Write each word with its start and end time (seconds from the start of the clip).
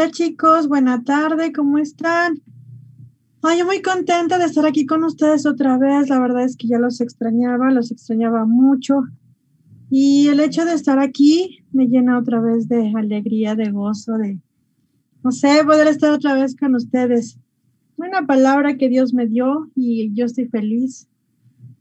Hola 0.00 0.10
chicos, 0.10 0.66
buena 0.66 1.04
tarde, 1.04 1.52
¿cómo 1.52 1.78
están? 1.78 2.42
Ay, 3.42 3.60
yo 3.60 3.64
muy 3.64 3.80
contenta 3.80 4.38
de 4.38 4.46
estar 4.46 4.66
aquí 4.66 4.86
con 4.86 5.04
ustedes 5.04 5.46
otra 5.46 5.78
vez. 5.78 6.08
La 6.08 6.18
verdad 6.18 6.42
es 6.42 6.56
que 6.56 6.66
ya 6.66 6.80
los 6.80 7.00
extrañaba, 7.00 7.70
los 7.70 7.92
extrañaba 7.92 8.44
mucho. 8.44 9.04
Y 9.90 10.26
el 10.26 10.40
hecho 10.40 10.64
de 10.64 10.74
estar 10.74 10.98
aquí 10.98 11.60
me 11.70 11.86
llena 11.86 12.18
otra 12.18 12.40
vez 12.40 12.66
de 12.66 12.92
alegría, 12.96 13.54
de 13.54 13.70
gozo, 13.70 14.18
de, 14.18 14.40
no 15.22 15.30
sé, 15.30 15.62
poder 15.64 15.86
estar 15.86 16.10
otra 16.10 16.34
vez 16.34 16.56
con 16.56 16.74
ustedes. 16.74 17.38
Una 17.96 18.26
palabra 18.26 18.76
que 18.76 18.88
Dios 18.88 19.14
me 19.14 19.28
dio 19.28 19.70
y 19.76 20.12
yo 20.12 20.24
estoy 20.24 20.46
feliz. 20.46 21.06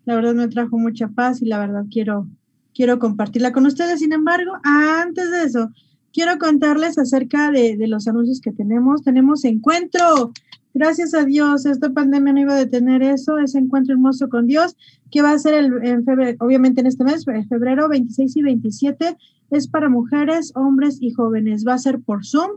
La 0.06 0.14
verdad 0.14 0.36
me 0.36 0.48
trajo 0.50 0.78
mucha 0.78 1.08
paz 1.08 1.42
y 1.42 1.46
la 1.46 1.58
verdad 1.58 1.86
quiero, 1.90 2.28
quiero 2.76 3.00
compartirla 3.00 3.52
con 3.52 3.66
ustedes. 3.66 4.02
Sin 4.02 4.14
embargo, 4.14 4.52
antes 4.64 5.32
de 5.32 5.44
eso, 5.46 5.72
quiero 6.14 6.38
contarles 6.38 6.98
acerca 6.98 7.52
de, 7.52 7.76
los 7.88 8.08
anuncios 8.08 8.40
que 8.40 8.52
tenemos. 8.52 9.04
Tenemos 9.04 9.44
encuentro. 9.44 10.32
Gracias 10.76 11.14
a 11.14 11.24
Dios, 11.26 11.66
esta 11.66 11.92
pandemia 11.92 12.34
no 12.34 12.40
iba 12.40 12.54
a 12.54 12.58
detener 12.58 13.04
eso, 13.04 13.38
ese 13.38 13.60
encuentro 13.60 13.94
hermoso 13.94 14.28
con 14.28 14.48
Dios, 14.48 14.76
que 15.12 15.22
va 15.22 15.32
a 15.32 15.38
ser 15.38 15.54
el, 15.54 15.72
en 15.86 16.04
febrero, 16.04 16.36
obviamente 16.40 16.82
en 16.82 16.88
este 16.88 17.04
mes, 17.04 17.28
en 17.28 17.48
febrero 17.48 17.88
26 17.90 18.38
y 18.38 18.42
27, 18.42 19.18
es 19.52 19.68
para 19.68 19.88
mujeres, 19.88 20.52
hombres 20.56 20.98
y 21.00 21.12
jóvenes. 21.12 21.64
Va 21.68 21.76
a 21.76 21.78
ser 21.78 22.00
por 22.00 22.26
Zoom. 22.26 22.54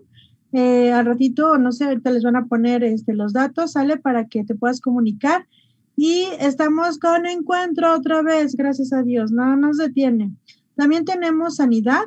Eh, 0.52 0.92
al 0.92 1.05
ratito, 1.05 1.59
no 1.59 1.73
sé, 1.73 1.84
ahorita 1.84 2.11
les 2.11 2.23
van 2.23 2.36
a 2.36 2.47
poner 2.47 2.84
este, 2.84 3.12
los 3.12 3.34
datos, 3.34 3.73
sale 3.73 3.98
para 3.98 4.27
que 4.28 4.45
te 4.45 4.55
puedas 4.55 4.80
comunicar. 4.80 5.47
Y 5.95 6.28
estamos 6.41 6.98
con 6.98 7.27
encuentro 7.27 7.95
otra 7.95 8.23
vez, 8.23 8.55
gracias 8.55 8.95
a 8.95 9.02
Dios, 9.02 9.33
nada 9.33 9.56
nos 9.56 9.77
detiene. 9.77 10.33
También 10.75 11.05
tenemos 11.05 11.56
sanidad, 11.56 12.05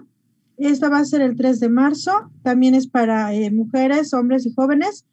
esta 0.68 0.90
va 0.90 1.00
a 1.00 1.06
ser 1.06 1.22
el 1.22 1.36
3 1.36 1.60
de 1.60 1.70
marzo, 1.70 2.12
también 2.44 2.76
es 2.76 2.88
para 2.88 3.34
eh, 3.34 3.50
mujeres, 3.52 4.14
hombres 4.14 4.46
y 4.46 4.54
jóvenes. 4.54 5.06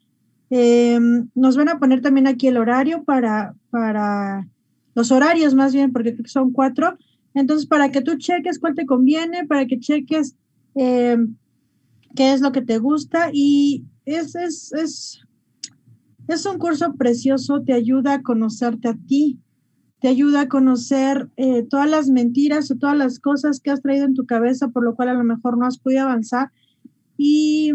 Eh, 0.49 0.99
nos 1.35 1.57
van 1.57 1.69
a 1.69 1.79
poner 1.79 2.01
también 2.01 2.27
aquí 2.27 2.47
el 2.47 2.57
horario 2.57 3.03
para, 3.03 3.55
para 3.69 4.47
los 4.93 5.11
horarios 5.11 5.53
más 5.55 5.73
bien, 5.73 5.93
porque 5.93 6.13
creo 6.13 6.23
que 6.23 6.29
son 6.29 6.51
cuatro. 6.51 6.97
Entonces, 7.33 7.67
para 7.67 7.91
que 7.91 8.01
tú 8.01 8.17
cheques 8.17 8.59
cuál 8.59 8.75
te 8.75 8.85
conviene, 8.85 9.45
para 9.45 9.65
que 9.67 9.79
cheques 9.79 10.35
eh, 10.75 11.17
qué 12.15 12.33
es 12.33 12.41
lo 12.41 12.51
que 12.51 12.61
te 12.61 12.77
gusta 12.79 13.29
y 13.31 13.85
es, 14.05 14.35
es, 14.35 14.73
es, 14.73 15.21
es 16.27 16.45
un 16.45 16.57
curso 16.57 16.93
precioso, 16.95 17.61
te 17.61 17.73
ayuda 17.73 18.15
a 18.15 18.21
conocerte 18.21 18.87
a 18.87 18.95
ti, 18.95 19.39
te 19.99 20.07
ayuda 20.07 20.41
a 20.41 20.47
conocer 20.47 21.29
eh, 21.37 21.63
todas 21.63 21.89
las 21.89 22.09
mentiras 22.09 22.69
o 22.69 22.75
todas 22.75 22.97
las 22.97 23.19
cosas 23.19 23.59
que 23.59 23.71
has 23.71 23.81
traído 23.81 24.05
en 24.05 24.13
tu 24.13 24.25
cabeza, 24.25 24.69
por 24.69 24.83
lo 24.83 24.95
cual 24.95 25.09
a 25.09 25.13
lo 25.13 25.23
mejor 25.23 25.57
no 25.57 25.65
has 25.65 25.79
podido 25.79 26.03
avanzar. 26.03 26.51
Y, 27.17 27.73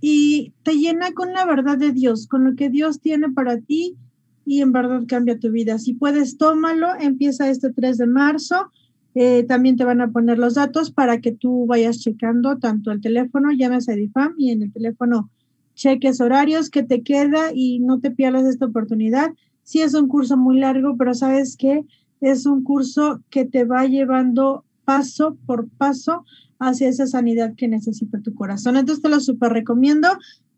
y 0.00 0.52
te 0.62 0.78
llena 0.78 1.12
con 1.12 1.32
la 1.32 1.44
verdad 1.44 1.76
de 1.76 1.92
Dios, 1.92 2.26
con 2.26 2.44
lo 2.44 2.56
que 2.56 2.70
Dios 2.70 3.00
tiene 3.00 3.30
para 3.30 3.58
ti 3.58 3.96
y 4.44 4.60
en 4.60 4.72
verdad 4.72 5.02
cambia 5.06 5.38
tu 5.38 5.50
vida. 5.50 5.78
Si 5.78 5.94
puedes, 5.94 6.38
tómalo, 6.38 6.88
empieza 6.98 7.50
este 7.50 7.70
3 7.72 7.98
de 7.98 8.06
marzo. 8.06 8.70
Eh, 9.14 9.44
también 9.44 9.76
te 9.76 9.84
van 9.84 10.00
a 10.00 10.10
poner 10.10 10.38
los 10.38 10.54
datos 10.54 10.90
para 10.90 11.20
que 11.20 11.32
tú 11.32 11.66
vayas 11.66 11.98
checando 11.98 12.58
tanto 12.58 12.90
el 12.92 13.02
teléfono, 13.02 13.52
llames 13.52 13.88
a 13.90 13.92
DIFAM 13.92 14.34
y 14.38 14.52
en 14.52 14.62
el 14.62 14.72
teléfono 14.72 15.30
cheques 15.74 16.20
horarios 16.20 16.70
que 16.70 16.82
te 16.82 17.02
queda 17.02 17.50
y 17.54 17.78
no 17.80 18.00
te 18.00 18.10
pierdas 18.10 18.46
esta 18.46 18.66
oportunidad. 18.66 19.32
Sí 19.64 19.80
es 19.80 19.94
un 19.94 20.08
curso 20.08 20.36
muy 20.36 20.58
largo, 20.58 20.96
pero 20.96 21.14
sabes 21.14 21.56
que 21.56 21.84
es 22.20 22.46
un 22.46 22.62
curso 22.62 23.22
que 23.30 23.44
te 23.44 23.64
va 23.64 23.86
llevando 23.86 24.64
paso 24.84 25.36
por 25.46 25.68
paso 25.68 26.24
hacia 26.58 26.88
esa 26.88 27.06
sanidad 27.06 27.54
que 27.56 27.68
necesita 27.68 28.20
tu 28.20 28.34
corazón. 28.34 28.76
Entonces 28.76 29.02
te 29.02 29.08
lo 29.08 29.20
súper 29.20 29.52
recomiendo, 29.52 30.08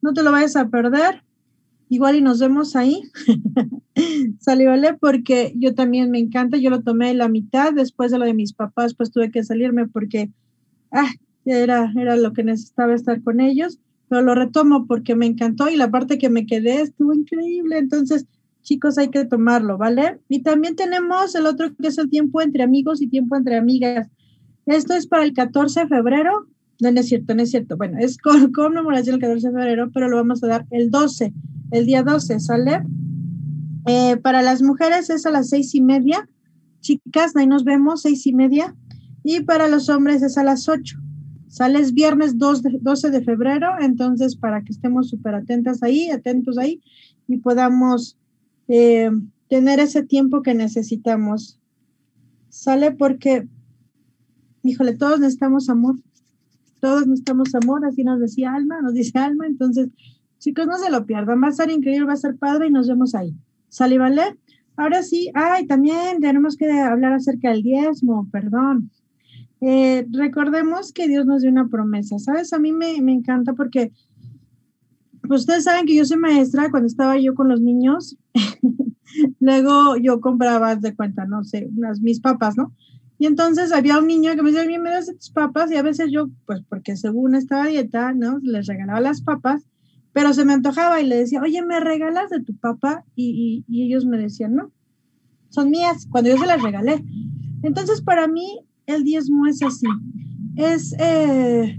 no 0.02 0.12
te 0.12 0.22
lo 0.22 0.32
vayas 0.32 0.56
a 0.56 0.68
perder. 0.68 1.22
Igual 1.88 2.16
y 2.16 2.22
nos 2.22 2.40
vemos 2.40 2.76
ahí. 2.76 3.02
Salí, 4.40 4.66
¿vale? 4.66 4.94
Porque 4.94 5.52
yo 5.56 5.74
también 5.74 6.10
me 6.10 6.18
encanta, 6.18 6.56
yo 6.56 6.70
lo 6.70 6.82
tomé 6.82 7.14
la 7.14 7.28
mitad 7.28 7.72
después 7.72 8.10
de 8.10 8.18
lo 8.18 8.24
de 8.24 8.34
mis 8.34 8.52
papás, 8.52 8.94
pues 8.94 9.10
tuve 9.10 9.30
que 9.30 9.44
salirme 9.44 9.86
porque 9.86 10.30
ah, 10.90 11.10
era, 11.44 11.92
era 11.96 12.16
lo 12.16 12.32
que 12.32 12.42
necesitaba 12.42 12.94
estar 12.94 13.22
con 13.22 13.40
ellos, 13.40 13.78
pero 14.08 14.22
lo 14.22 14.34
retomo 14.34 14.86
porque 14.86 15.14
me 15.14 15.26
encantó 15.26 15.68
y 15.68 15.76
la 15.76 15.90
parte 15.90 16.18
que 16.18 16.30
me 16.30 16.46
quedé 16.46 16.82
estuvo 16.82 17.12
increíble. 17.14 17.78
Entonces, 17.78 18.26
chicos, 18.64 18.98
hay 18.98 19.10
que 19.10 19.24
tomarlo, 19.24 19.78
¿vale? 19.78 20.18
Y 20.28 20.42
también 20.42 20.74
tenemos 20.74 21.34
el 21.36 21.46
otro 21.46 21.72
que 21.76 21.88
es 21.88 21.98
el 21.98 22.10
tiempo 22.10 22.42
entre 22.42 22.64
amigos 22.64 23.00
y 23.00 23.06
tiempo 23.06 23.36
entre 23.36 23.56
amigas. 23.56 24.08
Esto 24.66 24.94
es 24.94 25.06
para 25.06 25.22
el 25.22 25.34
14 25.34 25.80
de 25.80 25.86
febrero. 25.86 26.48
No, 26.80 26.90
no 26.90 27.00
es 27.00 27.08
cierto, 27.08 27.34
no 27.34 27.42
es 27.42 27.50
cierto. 27.50 27.76
Bueno, 27.76 27.98
es 28.00 28.18
con 28.18 28.50
conmemoración 28.52 29.16
el 29.16 29.20
14 29.20 29.48
de 29.48 29.54
febrero, 29.54 29.90
pero 29.92 30.08
lo 30.08 30.16
vamos 30.16 30.42
a 30.42 30.48
dar 30.48 30.66
el 30.70 30.90
12, 30.90 31.32
el 31.70 31.86
día 31.86 32.02
12, 32.02 32.40
¿sale? 32.40 32.82
Eh, 33.86 34.16
para 34.16 34.42
las 34.42 34.62
mujeres 34.62 35.10
es 35.10 35.26
a 35.26 35.30
las 35.30 35.50
seis 35.50 35.74
y 35.74 35.80
media. 35.80 36.28
Chicas, 36.80 37.36
ahí 37.36 37.46
nos 37.46 37.64
vemos, 37.64 38.02
seis 38.02 38.26
y 38.26 38.32
media. 38.32 38.74
Y 39.22 39.40
para 39.40 39.68
los 39.68 39.88
hombres 39.88 40.22
es 40.22 40.36
a 40.36 40.44
las 40.44 40.68
8. 40.68 40.98
Sales 41.48 41.94
viernes 41.94 42.36
2 42.36 42.62
12 42.80 43.10
de 43.10 43.22
febrero, 43.22 43.68
entonces 43.80 44.36
para 44.36 44.62
que 44.62 44.72
estemos 44.72 45.08
súper 45.08 45.34
atentas 45.36 45.82
ahí, 45.82 46.10
atentos 46.10 46.58
ahí 46.58 46.82
y 47.28 47.36
podamos 47.36 48.18
eh, 48.68 49.10
tener 49.48 49.80
ese 49.80 50.02
tiempo 50.02 50.42
que 50.42 50.54
necesitamos. 50.54 51.58
Sale 52.48 52.92
porque, 52.92 53.48
híjole, 54.62 54.94
todos 54.94 55.20
necesitamos 55.20 55.68
amor. 55.68 55.96
Todos 56.80 57.06
necesitamos 57.06 57.54
amor, 57.54 57.84
así 57.84 58.04
nos 58.04 58.20
decía 58.20 58.54
Alma, 58.54 58.82
nos 58.82 58.94
dice 58.94 59.18
Alma. 59.18 59.46
Entonces, 59.46 59.88
chicos, 60.38 60.66
no 60.66 60.78
se 60.78 60.90
lo 60.90 61.06
pierdan. 61.06 61.42
Va 61.42 61.48
a 61.48 61.52
ser 61.52 61.70
increíble, 61.70 62.06
va 62.06 62.12
a 62.12 62.16
ser 62.16 62.36
padre 62.36 62.68
y 62.68 62.70
nos 62.70 62.88
vemos 62.88 63.14
ahí. 63.14 63.34
¿Sale, 63.68 63.98
vale? 63.98 64.38
Ahora 64.76 65.02
sí, 65.02 65.30
ay, 65.34 65.66
también 65.66 66.20
tenemos 66.20 66.56
que 66.56 66.70
hablar 66.70 67.12
acerca 67.12 67.50
del 67.50 67.62
diezmo, 67.62 68.28
perdón. 68.30 68.90
Eh, 69.60 70.06
recordemos 70.10 70.92
que 70.92 71.08
Dios 71.08 71.26
nos 71.26 71.42
dio 71.42 71.50
una 71.50 71.68
promesa, 71.68 72.18
¿sabes? 72.18 72.52
A 72.52 72.58
mí 72.58 72.72
me, 72.72 73.00
me 73.00 73.12
encanta 73.12 73.54
porque 73.54 73.92
pues 75.26 75.42
ustedes 75.42 75.64
saben 75.64 75.86
que 75.86 75.94
yo 75.94 76.04
soy 76.04 76.18
maestra 76.18 76.70
cuando 76.70 76.86
estaba 76.86 77.18
yo 77.18 77.34
con 77.34 77.48
los 77.48 77.60
niños. 77.60 78.16
Luego 79.40 79.96
yo 79.96 80.20
compraba 80.20 80.76
de 80.76 80.94
cuenta, 80.94 81.24
no 81.24 81.44
sé, 81.44 81.68
unas 81.76 82.00
mis 82.00 82.20
papas, 82.20 82.56
¿no? 82.56 82.72
Y 83.18 83.26
entonces 83.26 83.72
había 83.72 83.98
un 83.98 84.06
niño 84.06 84.34
que 84.34 84.42
me 84.42 84.50
decía, 84.50 84.78
me 84.78 84.90
das 84.90 85.06
tus 85.06 85.30
papas 85.30 85.70
y 85.70 85.76
a 85.76 85.82
veces 85.82 86.10
yo, 86.10 86.28
pues 86.46 86.62
porque 86.68 86.96
según 86.96 87.34
estaba 87.34 87.66
dieta, 87.66 88.12
¿no? 88.12 88.38
Les 88.42 88.66
regalaba 88.66 89.00
las 89.00 89.22
papas, 89.22 89.66
pero 90.12 90.34
se 90.34 90.44
me 90.44 90.52
antojaba 90.52 91.00
y 91.00 91.06
le 91.06 91.16
decía, 91.16 91.40
oye, 91.40 91.64
¿me 91.64 91.80
regalas 91.80 92.30
de 92.30 92.42
tu 92.42 92.56
papa? 92.56 93.04
Y, 93.14 93.64
ellos 93.68 94.04
me 94.04 94.18
decían, 94.18 94.54
no, 94.54 94.72
son 95.48 95.70
mías, 95.70 96.06
cuando 96.10 96.30
yo 96.30 96.38
se 96.38 96.46
las 96.46 96.62
regalé. 96.62 97.04
Entonces 97.62 98.02
para 98.02 98.26
mí 98.26 98.60
el 98.86 99.04
diezmo 99.04 99.46
es 99.46 99.62
así, 99.62 99.86
es... 100.56 100.94
Eh, 100.98 101.78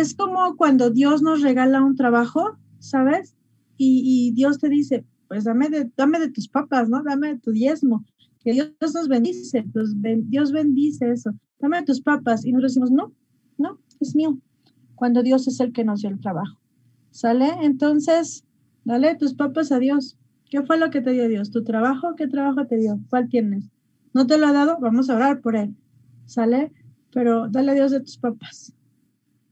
es 0.00 0.14
como 0.14 0.56
cuando 0.56 0.90
Dios 0.90 1.22
nos 1.22 1.42
regala 1.42 1.82
un 1.82 1.96
trabajo, 1.96 2.56
¿sabes? 2.78 3.34
Y, 3.76 4.32
Dios 4.32 4.58
te 4.58 4.68
dice, 4.68 5.04
pues 5.28 5.44
dame 5.44 5.68
de, 5.68 5.90
dame 5.96 6.18
de 6.18 6.30
tus 6.30 6.48
papas, 6.48 6.88
¿no? 6.88 7.02
Dame 7.02 7.34
de 7.34 7.38
tu 7.38 7.52
diezmo. 7.52 8.04
Que 8.40 8.52
Dios 8.52 8.72
nos 8.94 9.08
bendice, 9.08 9.64
pues, 9.72 9.94
Dios 10.00 10.52
bendice 10.52 11.10
eso. 11.10 11.32
Dame 11.60 11.78
de 11.78 11.84
tus 11.84 12.00
papas. 12.00 12.44
Y 12.44 12.52
nosotros 12.52 12.72
decimos, 12.72 12.90
no, 12.90 13.12
no, 13.56 13.78
es 14.00 14.16
mío. 14.16 14.38
Cuando 14.94 15.22
Dios 15.22 15.46
es 15.46 15.60
el 15.60 15.72
que 15.72 15.84
nos 15.84 16.00
dio 16.00 16.10
el 16.10 16.20
trabajo. 16.20 16.58
¿Sale? 17.10 17.48
Entonces, 17.62 18.44
dale 18.84 19.14
tus 19.16 19.34
papas 19.34 19.70
a 19.70 19.78
Dios. 19.78 20.18
¿Qué 20.50 20.62
fue 20.62 20.78
lo 20.78 20.90
que 20.90 21.02
te 21.02 21.12
dio 21.12 21.28
Dios? 21.28 21.50
¿Tu 21.50 21.62
trabajo? 21.62 22.14
¿Qué 22.16 22.26
trabajo 22.26 22.66
te 22.66 22.76
dio? 22.76 22.98
¿Cuál 23.10 23.28
tienes? 23.28 23.70
¿No 24.14 24.26
te 24.26 24.38
lo 24.38 24.46
ha 24.46 24.52
dado? 24.52 24.78
Vamos 24.80 25.10
a 25.10 25.16
orar 25.16 25.40
por 25.40 25.56
él. 25.56 25.74
¿Sale? 26.26 26.72
Pero 27.12 27.48
dale 27.48 27.72
a 27.72 27.74
Dios 27.74 27.90
de 27.92 28.00
tus 28.00 28.18
papas. 28.18 28.72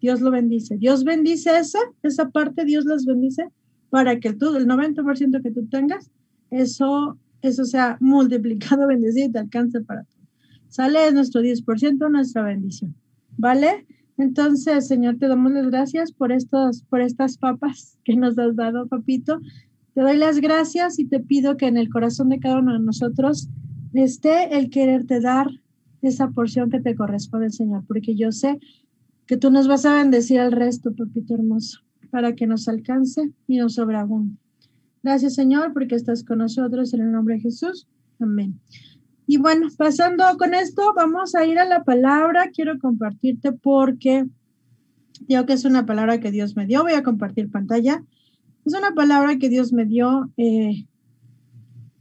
Dios 0.07 0.21
lo 0.21 0.31
bendice. 0.31 0.77
Dios 0.77 1.03
bendice 1.03 1.59
esa, 1.59 1.81
esa 2.05 2.29
parte, 2.29 2.65
Dios 2.65 2.85
las 2.85 3.05
bendice 3.07 3.49
para 3.91 4.21
que 4.21 4.33
todo 4.35 4.57
el 4.57 4.69
90% 4.69 5.43
que 5.43 5.51
tú 5.51 5.67
tengas, 5.67 6.13
eso, 6.53 7.19
eso 7.43 7.65
sea 7.65 7.97
multiplicado, 7.99 8.87
bendecido 8.87 9.27
y 9.27 9.33
te 9.33 9.41
alcance 9.41 9.81
para 9.81 10.05
todo. 10.05 10.23
Sale 10.69 11.09
es 11.09 11.13
nuestro 11.13 11.41
10%, 11.41 12.09
nuestra 12.09 12.45
bendición. 12.45 12.95
¿Vale? 13.37 13.85
Entonces, 14.17 14.87
Señor, 14.87 15.19
te 15.19 15.27
damos 15.27 15.51
las 15.51 15.67
gracias 15.67 16.13
por, 16.13 16.31
estos, 16.31 16.83
por 16.83 17.01
estas 17.01 17.37
papas 17.37 17.99
que 18.05 18.15
nos 18.15 18.39
has 18.39 18.55
dado, 18.55 18.87
papito. 18.87 19.41
Te 19.95 20.03
doy 20.03 20.17
las 20.17 20.39
gracias 20.39 21.01
y 21.01 21.07
te 21.07 21.19
pido 21.19 21.57
que 21.57 21.67
en 21.67 21.79
el 21.79 21.89
corazón 21.89 22.29
de 22.29 22.39
cada 22.39 22.61
uno 22.61 22.75
de 22.75 22.79
nosotros 22.79 23.49
esté 23.93 24.57
el 24.57 24.71
quererte 24.71 25.19
dar 25.19 25.49
esa 26.01 26.29
porción 26.31 26.71
que 26.71 26.79
te 26.79 26.95
corresponde, 26.95 27.51
Señor, 27.51 27.83
porque 27.89 28.15
yo 28.15 28.31
sé 28.31 28.61
que 29.27 29.37
tú 29.37 29.51
nos 29.51 29.69
vas 29.69 29.85
a 29.87 29.97
bendecir 29.97 30.41
al 30.41 30.53
resto, 30.53 30.95
papito 30.95 31.35
hermoso, 31.35 31.81
para 32.11 32.35
que 32.35 32.47
nos 32.47 32.69
alcance 32.69 33.33
y 33.47 33.59
nos 33.59 33.75
sobreabunde. 33.75 34.37
Gracias, 35.03 35.35
Señor, 35.35 35.73
porque 35.73 35.95
estás 35.95 36.25
con 36.25 36.39
nosotros 36.39 36.93
en 36.95 37.01
el 37.01 37.13
nombre 37.13 37.37
de 37.37 37.41
Jesús. 37.41 37.87
Amén. 38.21 38.61
Y 39.27 39.39
bueno, 39.39 39.69
pasando 39.77 40.25
con 40.39 40.55
esto, 40.55 40.93
vamos 40.95 41.35
a 41.35 41.45
ir 41.45 41.59
a 41.59 41.65
la 41.65 41.85
palabra. 41.85 42.51
Quiero 42.53 42.79
compartirte 42.79 43.53
porque 43.53 44.27
Digo 45.21 45.47
que 45.47 45.55
es 45.55 45.65
una 45.65 45.87
palabra 45.87 46.21
que 46.21 46.31
Dios 46.31 46.57
me 46.57 46.67
dio. 46.67 46.83
Voy 46.83 46.93
a 46.93 47.03
compartir 47.03 47.51
pantalla. 47.51 48.03
Es 48.65 48.75
una 48.75 48.93
palabra 48.95 49.39
que 49.39 49.49
Dios 49.49 49.73
me 49.73 49.85
dio. 49.85 50.31
Eh, 50.37 50.87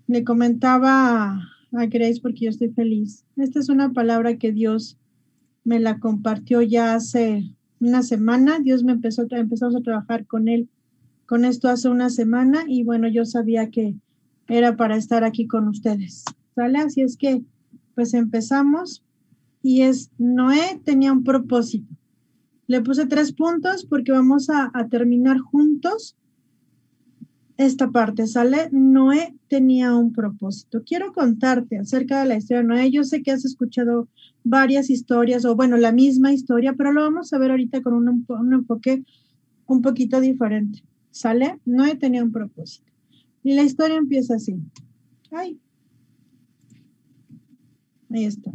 le 0.08 0.24
comentaba 0.24 1.42
a 1.72 1.86
Grace 1.88 2.20
porque 2.22 2.46
yo 2.46 2.50
estoy 2.50 2.70
feliz. 2.70 3.26
Esta 3.38 3.60
es 3.60 3.70
una 3.70 3.94
palabra 3.94 4.38
que 4.38 4.52
Dios 4.52 4.98
me 5.66 5.80
la 5.82 6.00
compartió 6.00 6.62
ya 6.62 6.96
hace 6.96 7.54
una 7.82 8.04
semana. 8.04 8.60
Dios 8.60 8.84
me 8.84 8.94
empezó, 8.94 9.28
empezamos 9.30 9.76
a 9.76 9.82
trabajar 9.82 10.26
con 10.26 10.48
él, 10.48 10.70
con 11.26 11.44
esto 11.44 11.68
hace 11.68 11.90
una 11.90 12.10
semana 12.10 12.64
y 12.68 12.84
bueno, 12.84 13.10
yo 13.10 13.26
sabía 13.26 13.70
que 13.70 13.96
era 14.48 14.78
para 14.78 14.96
estar 14.96 15.26
aquí 15.26 15.48
con 15.48 15.68
ustedes. 15.68 16.24
¿Sale? 16.56 16.78
Así 16.80 17.02
es 17.02 17.18
que 17.18 17.44
pues 17.96 18.14
empezamos 18.14 19.04
y 19.62 19.82
es 19.82 20.12
Noé 20.18 20.80
tenía 20.84 21.12
un 21.12 21.24
propósito. 21.24 21.92
Le 22.68 22.82
puse 22.82 23.08
tres 23.08 23.34
puntos 23.34 23.86
porque 23.86 24.12
vamos 24.12 24.50
a, 24.50 24.72
terminar 24.90 25.40
juntos 25.40 26.16
esta 27.58 27.90
parte, 27.90 28.28
¿sale? 28.28 28.70
Noé 28.72 29.36
tenía 29.48 29.96
un 29.96 30.14
propósito. 30.14 30.84
Quiero 30.86 31.14
contarte 31.14 31.78
acerca 31.78 32.22
de 32.22 32.28
la 32.28 32.38
historia 32.38 32.62
de 32.62 32.68
Noé. 32.68 32.92
Yo 32.92 33.04
sé 33.04 33.24
que 33.24 33.32
has 33.32 33.46
escuchado 33.46 34.08
varias 34.46 34.90
historias, 34.90 35.44
o 35.44 35.56
bueno, 35.56 35.76
la 35.76 35.92
misma 35.92 36.32
historia, 36.32 36.74
pero 36.78 36.94
lo 36.94 37.02
vamos 37.02 37.34
a 37.34 37.38
ver 37.40 37.52
ahorita 37.52 37.82
con 37.82 37.94
un, 37.94 38.26
un 38.30 38.54
enfoque 38.54 39.04
un 39.66 39.82
poquito 39.82 40.22
diferente, 40.22 40.84
¿sale? 41.12 41.60
Noé 41.66 41.96
tenía 41.96 42.24
un 42.24 42.32
propósito. 42.32 42.90
Y 43.44 43.54
la 43.54 43.64
historia 43.64 43.98
empieza 43.98 44.36
así. 44.36 44.56
Ay. 45.32 45.60
Ahí 48.12 48.26
está. 48.26 48.52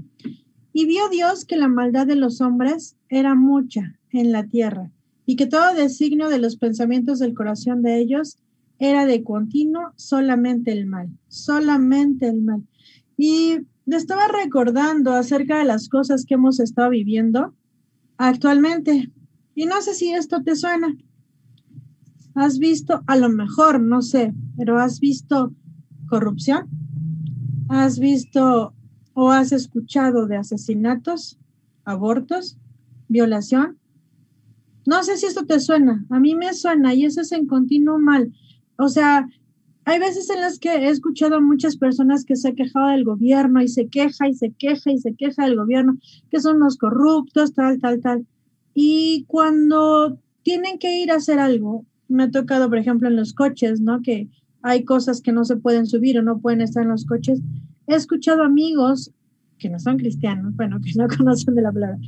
Y 0.73 0.87
vio 0.87 1.09
Dios 1.11 1.45
que 1.45 1.57
la 1.57 1.69
maldad 1.69 2.07
de 2.07 2.15
los 2.15 2.41
hombres 2.41 2.97
era 3.09 3.35
mucha 3.35 3.99
en 4.11 4.31
la 4.31 4.47
tierra 4.47 4.91
y 5.27 5.37
que 5.37 5.47
todo 5.47 5.75
designio 5.75 6.29
de 6.29 6.39
los 6.39 6.57
pensamientos 6.57 7.19
del 7.19 7.35
corazón 7.35 7.83
de 7.83 7.99
ellos 7.99 8.39
era 8.79 9.07
de 9.07 9.23
continuo 9.25 9.93
solamente 9.97 10.73
el 10.73 10.87
mal, 10.87 11.11
solamente 11.29 12.29
el 12.29 12.41
mal. 12.43 12.63
Y 13.17 13.59
estaba 13.97 14.29
recordando 14.29 15.13
acerca 15.13 15.59
de 15.59 15.65
las 15.65 15.89
cosas 15.89 16.25
que 16.25 16.35
hemos 16.35 16.61
estado 16.61 16.91
viviendo 16.91 17.55
actualmente. 18.17 19.11
Y 19.55 19.67
no 19.67 19.81
sé 19.83 19.95
si 19.95 20.13
esto 20.13 20.43
te 20.43 20.57
suena. 20.57 20.97
Has 22.35 22.59
visto, 22.59 23.03
a 23.07 23.17
lo 23.17 23.29
mejor, 23.29 23.81
no 23.81 24.03
sé, 24.03 24.35
pero 24.57 24.79
has 24.79 25.01
visto 25.01 25.55
corrupción, 26.09 26.69
has 27.69 27.99
visto 27.99 28.75
o 29.15 29.31
has 29.31 29.53
escuchado 29.53 30.27
de 30.27 30.37
asesinatos, 30.37 31.39
abortos, 31.85 32.59
violación. 33.09 33.79
No 34.87 35.03
sé 35.03 35.17
si 35.17 35.27
esto 35.27 35.45
te 35.45 35.61
suena, 35.61 36.05
a 36.11 36.21
mí 36.21 36.35
me 36.35 36.55
suena 36.55 36.95
y 36.95 37.05
eso 37.05 37.21
es 37.21 37.33
en 37.33 37.47
continuo 37.47 37.99
mal. 37.99 38.33
O 38.77 38.89
sea, 38.89 39.29
hay 39.85 39.99
veces 39.99 40.31
en 40.31 40.41
las 40.41 40.59
que 40.59 40.71
he 40.71 40.89
escuchado 40.89 41.37
a 41.37 41.41
muchas 41.41 41.77
personas 41.77 42.25
que 42.25 42.37
se 42.37 42.49
han 42.49 42.55
quejado 42.55 42.89
del 42.89 43.05
gobierno 43.05 43.63
y 43.63 43.69
se 43.69 43.89
queja 43.89 44.29
y 44.29 44.35
se 44.35 44.53
queja 44.53 44.91
y 44.91 44.99
se 44.99 45.15
queja 45.15 45.45
del 45.45 45.57
gobierno, 45.57 45.99
que 46.31 46.41
son 46.41 46.61
los 46.61 46.77
corruptos, 46.77 47.55
tal, 47.55 47.81
tal, 47.81 48.01
tal. 48.01 48.27
Y 48.75 49.25
cuando 49.27 50.19
tienen 50.43 50.79
que 50.79 51.01
ir 51.01 51.11
a 51.11 51.17
hacer 51.17 51.39
algo, 51.39 51.85
me 52.09 52.25
ha 52.25 52.31
tocado, 52.31 52.69
por 52.69 52.79
ejemplo, 52.79 53.09
en 53.09 53.17
los 53.17 53.33
coches, 53.33 53.81
¿no? 53.81 54.03
Que 54.03 54.29
hay 54.63 54.85
cosas 54.85 55.23
que 55.23 55.33
no 55.33 55.45
se 55.45 55.57
pueden 55.57 55.87
subir 55.87 56.19
o 56.19 56.23
no 56.23 56.39
pueden 56.39 56.61
estar 56.61 56.83
en 56.83 56.91
los 56.91 57.07
coches. 57.07 57.41
He 57.87 57.95
escuchado 57.95 58.43
amigos 58.43 59.13
que 59.59 59.71
no 59.71 59.79
son 59.79 59.99
cristianos, 59.99 60.55
bueno, 60.57 60.81
que 60.81 60.93
no 60.97 61.07
conocen 61.17 61.55
de 61.55 61.63
la 61.63 61.73
palabra, 61.73 61.99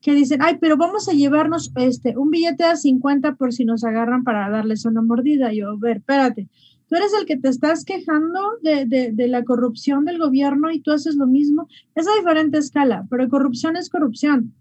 que 0.00 0.14
dicen, 0.14 0.40
ay, 0.42 0.58
pero 0.60 0.76
vamos 0.76 1.08
a 1.08 1.12
llevarnos 1.12 1.72
este, 1.76 2.16
un 2.16 2.30
billete 2.30 2.64
de 2.64 2.76
50 2.76 3.34
por 3.34 3.52
si 3.52 3.64
nos 3.64 3.84
agarran 3.84 4.24
para 4.24 4.48
darles 4.50 4.84
una 4.84 5.02
mordida. 5.02 5.52
yo, 5.52 5.70
a 5.70 5.76
ver, 5.78 5.98
espérate, 5.98 6.48
tú 6.88 6.96
eres 6.96 7.12
el 7.18 7.26
que 7.26 7.36
te 7.36 7.48
estás 7.48 7.84
quejando 7.84 8.40
de, 8.62 8.86
de, 9.12 9.28
la 9.28 9.44
corrupción 9.44 10.04
del 10.04 10.18
gobierno 10.18 10.70
y 10.70 10.80
tú 10.80 10.92
haces 10.92 11.16
lo 11.16 11.26
mismo. 11.26 11.68
Es 11.94 12.06
a 12.06 12.14
diferente 12.18 12.58
escala, 12.58 13.06
pero 13.10 13.28
corrupción 13.28 13.76
es 13.76 13.90
corrupción. 13.90 14.54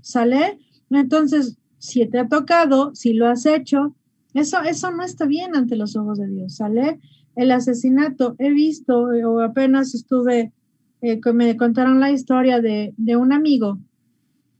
¿Sale? 0.00 0.58
Entonces, 0.90 1.56
si 1.78 2.06
te 2.06 2.18
ha 2.18 2.28
tocado, 2.28 2.94
si 2.94 3.14
lo 3.14 3.26
has 3.26 3.46
hecho, 3.46 3.94
eso, 4.34 4.62
eso 4.62 4.90
no 4.90 5.02
está 5.02 5.26
bien 5.26 5.56
ante 5.56 5.76
los 5.76 5.96
ojos 5.96 6.18
de 6.18 6.28
Dios. 6.28 6.56
¿Sale? 6.56 7.00
El 7.36 7.50
asesinato, 7.50 8.36
he 8.38 8.50
visto, 8.50 9.08
o 9.26 9.40
apenas 9.40 9.94
estuve, 9.94 10.52
eh, 11.00 11.20
me 11.32 11.56
contaron 11.56 12.00
la 12.00 12.10
historia 12.10 12.60
de, 12.60 12.94
de 12.96 13.16
un 13.16 13.32
amigo 13.32 13.78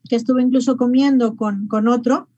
que 0.09 0.17
estuve 0.17 0.43
incluso 0.43 0.77
comiendo 0.77 1.37
con, 1.37 1.67
con 1.69 1.89
otro, 1.89 2.29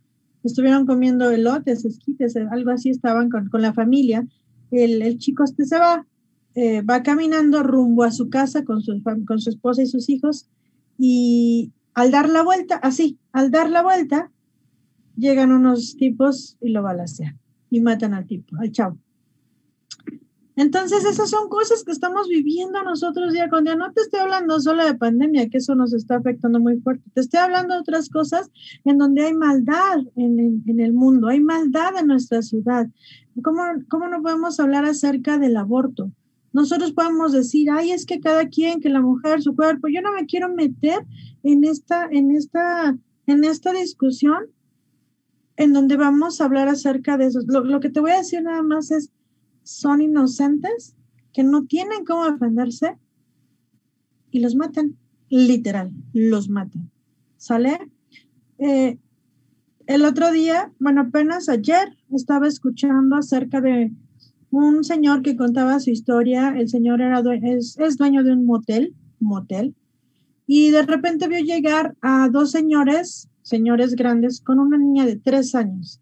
estuvieron 0.44 0.86
comiendo 0.86 1.30
elotes, 1.30 1.84
esquites, 1.84 2.36
algo 2.36 2.70
así 2.70 2.90
estaban 2.90 3.28
con, 3.28 3.48
con 3.48 3.62
la 3.62 3.72
familia. 3.72 4.26
El, 4.84 5.19
chico 5.19 5.44
este 5.44 5.64
se 5.64 5.78
va, 5.78 6.06
eh, 6.55 6.82
va 6.82 7.02
caminando 7.02 7.62
rumbo 7.62 8.05
a 8.05 8.11
su 8.11 8.28
casa 8.28 8.64
con 8.64 8.82
su, 8.82 9.02
con 9.26 9.40
su 9.40 9.50
esposa 9.50 9.82
y 9.82 9.87
sus 9.87 10.08
hijos 10.08 10.49
y 10.99 11.73
al 11.94 12.11
dar 12.11 12.28
la 12.28 12.43
vuelta, 12.43 12.76
así, 12.76 13.19
al 13.32 13.50
dar 13.50 13.70
la 13.70 13.82
vuelta, 13.82 14.31
llegan 15.17 15.52
unos 15.52 15.96
tipos 15.96 16.56
y 16.61 16.70
lo 16.70 16.82
balacean 16.82 17.38
y 17.70 17.81
matan 17.81 18.14
al 18.14 18.26
tipo, 18.26 18.56
al 18.58 18.70
chavo. 18.70 18.99
Entonces, 20.56 21.05
esas 21.05 21.29
son 21.29 21.50
cosas 21.50 21.85
que 21.85 21.93
estamos 21.93 22.29
viviendo 22.29 22.82
nosotros 22.82 23.35
día 23.35 23.50
con 23.50 23.64
día. 23.64 23.76
No 23.76 23.93
te 23.93 24.00
estoy 24.00 24.20
hablando 24.20 24.58
solo 24.58 24.87
de 24.87 24.94
pandemia, 24.94 25.50
que 25.50 25.58
eso 25.58 25.75
nos 25.75 25.93
está 25.93 26.17
afectando 26.17 26.58
muy 26.58 26.81
fuerte. 26.81 27.05
Te 27.12 27.20
estoy 27.20 27.41
hablando 27.41 27.75
de 27.75 27.81
otras 27.81 28.08
cosas 28.08 28.50
en 28.87 28.97
donde 28.97 29.26
hay 29.26 29.35
maldad 29.35 29.99
en, 30.17 30.62
en, 30.67 30.81
el 30.81 30.94
mundo, 30.94 31.29
hay 31.29 31.41
maldad 31.41 31.99
en 31.99 32.06
nuestra 32.06 32.41
ciudad. 32.41 32.87
¿Cómo, 33.43 33.62
¿Cómo 33.91 34.08
no 34.08 34.23
podemos 34.23 34.58
hablar 34.58 34.87
acerca 34.87 35.37
del 35.37 35.58
aborto? 35.58 36.11
Nosotros 36.55 36.93
podemos 36.93 37.32
decir, 37.32 37.70
ay, 37.70 37.93
es 37.93 38.06
que 38.06 38.19
cada 38.19 38.49
quien, 38.49 38.81
que 38.81 38.88
la 38.88 39.03
mujer, 39.03 39.43
su 39.43 39.55
cuerpo, 39.55 39.88
yo 39.88 40.00
no 40.00 40.14
me 40.14 40.25
quiero 40.25 40.49
meter 40.49 41.05
en 41.43 41.64
esta, 41.64 42.08
en 42.11 42.31
esta, 42.35 42.97
en 43.26 43.44
esta 43.44 43.73
discusión 43.73 44.47
en 45.58 45.75
donde 45.75 45.99
vamos 45.99 46.41
a 46.41 46.47
hablar 46.47 46.69
acerca 46.69 47.19
de 47.19 47.26
eso. 47.26 47.41
Lo, 47.47 47.62
lo 47.62 47.79
que 47.81 47.91
te 47.91 48.00
voy 48.00 48.12
a 48.12 48.19
decir 48.19 48.43
nada 48.43 48.62
más 48.62 48.91
es, 48.91 49.11
son 49.66 50.00
inocentes 50.00 50.94
que 51.32 51.42
no 51.42 51.66
tienen 51.66 52.04
cómo 52.04 52.30
defenderse 52.30 52.96
y 54.30 54.38
los 54.38 54.54
matan, 54.54 54.96
literal, 55.28 55.92
los 56.12 56.48
matan. 56.48 56.90
¿Sale? 57.36 57.90
Eh, 58.58 58.96
el 59.86 60.04
otro 60.04 60.30
día, 60.30 60.72
bueno, 60.78 61.02
apenas 61.02 61.48
ayer 61.48 61.96
estaba 62.12 62.46
escuchando 62.46 63.17
acerca 63.17 63.60
de 63.60 63.93
un 64.50 64.84
señor 64.84 65.22
que 65.22 65.36
contaba 65.36 65.81
su 65.81 65.91
historia. 65.91 66.55
El 66.56 66.69
señor 66.69 67.00
era 67.00 67.20
es, 67.43 67.76
es 67.79 67.96
dueño 67.96 68.22
de 68.22 68.32
un 68.32 68.46
motel, 68.46 68.94
motel, 69.19 69.74
y 70.46 70.70
de 70.70 70.82
repente 70.82 71.26
vio 71.26 71.41
llegar 71.41 71.96
a 72.02 72.29
dos 72.29 72.52
señores, 72.52 73.29
señores 73.43 73.96
grandes, 73.96 74.41
con 74.41 74.60
una 74.60 74.79
niña 74.79 75.05
de 75.06 75.17
tres 75.17 75.56
años, 75.56 76.00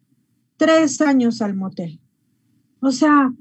tres 0.58 1.00
años 1.00 1.40
al 1.40 1.54
motel. 1.54 1.98
O 2.80 2.90
sea, 2.90 3.32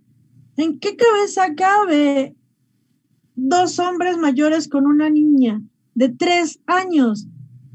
¿En 0.57 0.79
qué 0.79 0.95
cabeza 0.95 1.55
cabe 1.55 2.35
dos 3.35 3.79
hombres 3.79 4.17
mayores 4.17 4.67
con 4.67 4.85
una 4.85 5.09
niña 5.09 5.61
de 5.95 6.09
tres 6.09 6.59
años 6.67 7.27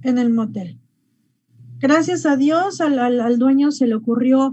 en 0.03 0.19
el 0.19 0.31
motel? 0.31 0.79
Gracias 1.81 2.27
a 2.27 2.37
Dios, 2.37 2.81
al, 2.81 2.99
al, 2.99 3.39
dueño 3.39 3.71
se 3.71 3.87
le 3.87 3.95
ocurrió 3.95 4.53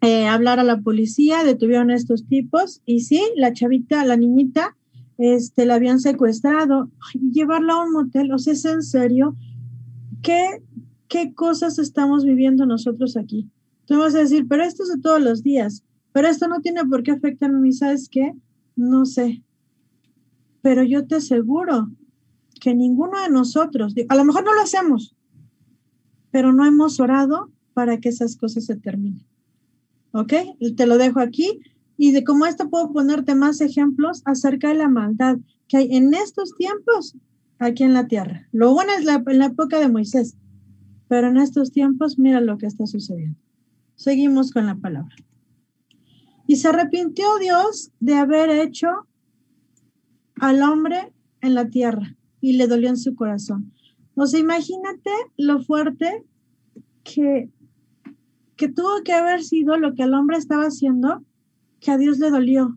eh, 0.00 0.26
hablar 0.26 0.58
a 0.58 0.64
la 0.64 0.80
policía, 0.80 1.44
detuvieron 1.44 1.90
a 1.90 1.94
estos 1.94 2.26
tipos 2.26 2.80
y 2.84 3.00
sí, 3.00 3.22
la 3.36 3.52
chavita, 3.52 4.04
la 4.04 4.16
niñita, 4.16 4.76
este, 5.18 5.66
la 5.66 5.74
habían 5.74 6.00
secuestrado 6.00 6.90
llevarla 7.32 7.74
a 7.74 7.84
un 7.84 7.92
motel. 7.92 8.32
O 8.32 8.38
sea, 8.38 8.54
es 8.54 8.64
en 8.64 8.82
serio, 8.82 9.36
¿qué, 10.22 10.62
qué 11.08 11.34
cosas 11.34 11.78
estamos 11.78 12.24
viviendo 12.24 12.66
nosotros 12.66 13.16
aquí? 13.16 13.48
Tú 13.84 13.98
vas 13.98 14.14
a 14.14 14.20
decir, 14.20 14.46
pero 14.48 14.62
esto 14.64 14.84
es 14.84 14.88
de 14.88 15.00
todos 15.00 15.20
los 15.20 15.42
días. 15.42 15.84
Pero 16.12 16.28
esto 16.28 16.48
no 16.48 16.60
tiene 16.60 16.84
por 16.84 17.02
qué 17.02 17.12
afectar 17.12 17.50
a 17.50 17.58
mí, 17.58 17.72
¿sabes 17.72 18.08
qué? 18.08 18.32
No 18.76 19.06
sé. 19.06 19.42
Pero 20.62 20.82
yo 20.82 21.06
te 21.06 21.16
aseguro 21.16 21.90
que 22.60 22.74
ninguno 22.74 23.20
de 23.22 23.30
nosotros, 23.30 23.94
a 24.08 24.14
lo 24.14 24.24
mejor 24.24 24.44
no 24.44 24.54
lo 24.54 24.60
hacemos, 24.60 25.14
pero 26.30 26.52
no 26.52 26.66
hemos 26.66 27.00
orado 27.00 27.50
para 27.74 27.98
que 27.98 28.10
esas 28.10 28.36
cosas 28.36 28.66
se 28.66 28.76
terminen. 28.76 29.24
¿Ok? 30.12 30.32
Te 30.76 30.86
lo 30.86 30.98
dejo 30.98 31.20
aquí. 31.20 31.60
Y 31.96 32.12
de 32.12 32.24
cómo 32.24 32.46
esto 32.46 32.70
puedo 32.70 32.92
ponerte 32.92 33.34
más 33.34 33.60
ejemplos 33.60 34.22
acerca 34.24 34.68
de 34.68 34.74
la 34.74 34.88
maldad 34.88 35.36
que 35.68 35.76
hay 35.76 35.96
en 35.96 36.14
estos 36.14 36.54
tiempos 36.56 37.14
aquí 37.58 37.84
en 37.84 37.92
la 37.92 38.08
tierra. 38.08 38.48
Lo 38.52 38.72
bueno 38.72 38.92
es 38.98 39.04
la, 39.04 39.22
en 39.26 39.38
la 39.38 39.46
época 39.46 39.78
de 39.78 39.88
Moisés, 39.88 40.34
pero 41.08 41.28
en 41.28 41.36
estos 41.36 41.72
tiempos 41.72 42.18
mira 42.18 42.40
lo 42.40 42.56
que 42.56 42.66
está 42.66 42.86
sucediendo. 42.86 43.38
Seguimos 43.96 44.50
con 44.50 44.64
la 44.64 44.76
palabra. 44.76 45.14
Y 46.50 46.56
se 46.56 46.66
arrepintió 46.66 47.38
Dios 47.38 47.92
de 48.00 48.14
haber 48.14 48.50
hecho 48.50 48.88
al 50.40 50.60
hombre 50.64 51.12
en 51.42 51.54
la 51.54 51.68
tierra 51.68 52.16
y 52.40 52.54
le 52.54 52.66
dolió 52.66 52.88
en 52.88 52.96
su 52.96 53.14
corazón. 53.14 53.72
O 54.16 54.26
sea, 54.26 54.40
imagínate 54.40 55.12
lo 55.36 55.62
fuerte 55.62 56.26
que, 57.04 57.52
que 58.56 58.68
tuvo 58.68 59.04
que 59.04 59.12
haber 59.12 59.44
sido 59.44 59.76
lo 59.76 59.94
que 59.94 60.02
el 60.02 60.12
hombre 60.12 60.38
estaba 60.38 60.64
haciendo, 60.64 61.24
que 61.78 61.92
a 61.92 61.98
Dios 61.98 62.18
le 62.18 62.30
dolió, 62.30 62.76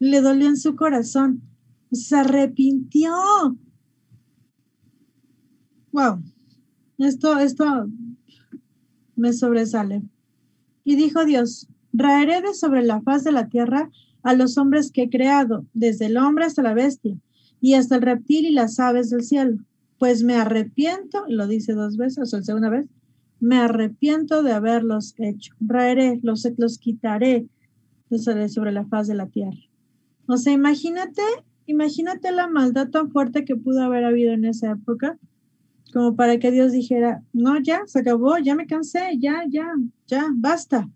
le 0.00 0.20
dolió 0.20 0.48
en 0.48 0.56
su 0.56 0.74
corazón, 0.74 1.42
se 1.92 2.16
arrepintió. 2.16 3.14
Wow, 5.92 6.24
esto, 6.98 7.38
esto 7.38 7.86
me 9.14 9.32
sobresale. 9.32 10.02
Y 10.82 10.96
dijo 10.96 11.24
Dios, 11.24 11.68
raeré 11.92 12.40
de 12.40 12.54
sobre 12.54 12.82
la 12.82 13.00
faz 13.02 13.24
de 13.24 13.32
la 13.32 13.48
tierra 13.48 13.90
a 14.22 14.34
los 14.34 14.56
hombres 14.58 14.90
que 14.90 15.02
he 15.02 15.10
creado, 15.10 15.66
desde 15.74 16.06
el 16.06 16.16
hombre 16.16 16.44
hasta 16.44 16.62
la 16.62 16.74
bestia, 16.74 17.16
y 17.60 17.74
hasta 17.74 17.96
el 17.96 18.02
reptil 18.02 18.46
y 18.46 18.52
las 18.52 18.78
aves 18.80 19.10
del 19.10 19.22
cielo. 19.22 19.58
Pues 19.98 20.22
me 20.22 20.34
arrepiento, 20.34 21.24
lo 21.28 21.46
dice 21.46 21.74
dos 21.74 21.96
veces, 21.96 22.18
o 22.18 22.26
sea, 22.26 22.42
segunda 22.42 22.70
vez, 22.70 22.86
me 23.40 23.56
arrepiento 23.56 24.42
de 24.42 24.52
haberlos 24.52 25.14
hecho. 25.18 25.54
Raeré, 25.60 26.20
los, 26.22 26.46
los 26.56 26.78
quitaré 26.78 27.46
de 28.08 28.48
sobre 28.48 28.72
la 28.72 28.84
faz 28.84 29.08
de 29.08 29.14
la 29.14 29.26
tierra. 29.26 29.58
O 30.26 30.36
sea, 30.36 30.52
imagínate, 30.52 31.22
imagínate 31.66 32.30
la 32.30 32.46
maldad 32.46 32.90
tan 32.90 33.10
fuerte 33.10 33.44
que 33.44 33.56
pudo 33.56 33.82
haber 33.82 34.04
habido 34.04 34.32
en 34.32 34.44
esa 34.44 34.72
época, 34.72 35.18
como 35.92 36.14
para 36.14 36.38
que 36.38 36.50
Dios 36.50 36.72
dijera, 36.72 37.22
no, 37.32 37.60
ya, 37.60 37.82
se 37.86 38.00
acabó, 38.00 38.38
ya 38.38 38.54
me 38.54 38.66
cansé, 38.66 39.18
ya, 39.18 39.44
ya, 39.48 39.66
ya, 40.06 40.26
basta. 40.34 40.88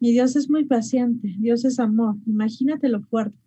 Y 0.00 0.12
Dios 0.12 0.36
es 0.36 0.50
muy 0.50 0.64
paciente, 0.64 1.34
Dios 1.38 1.64
es 1.64 1.78
amor, 1.78 2.16
imagínate 2.26 2.88
lo 2.88 3.00
fuerte. 3.02 3.38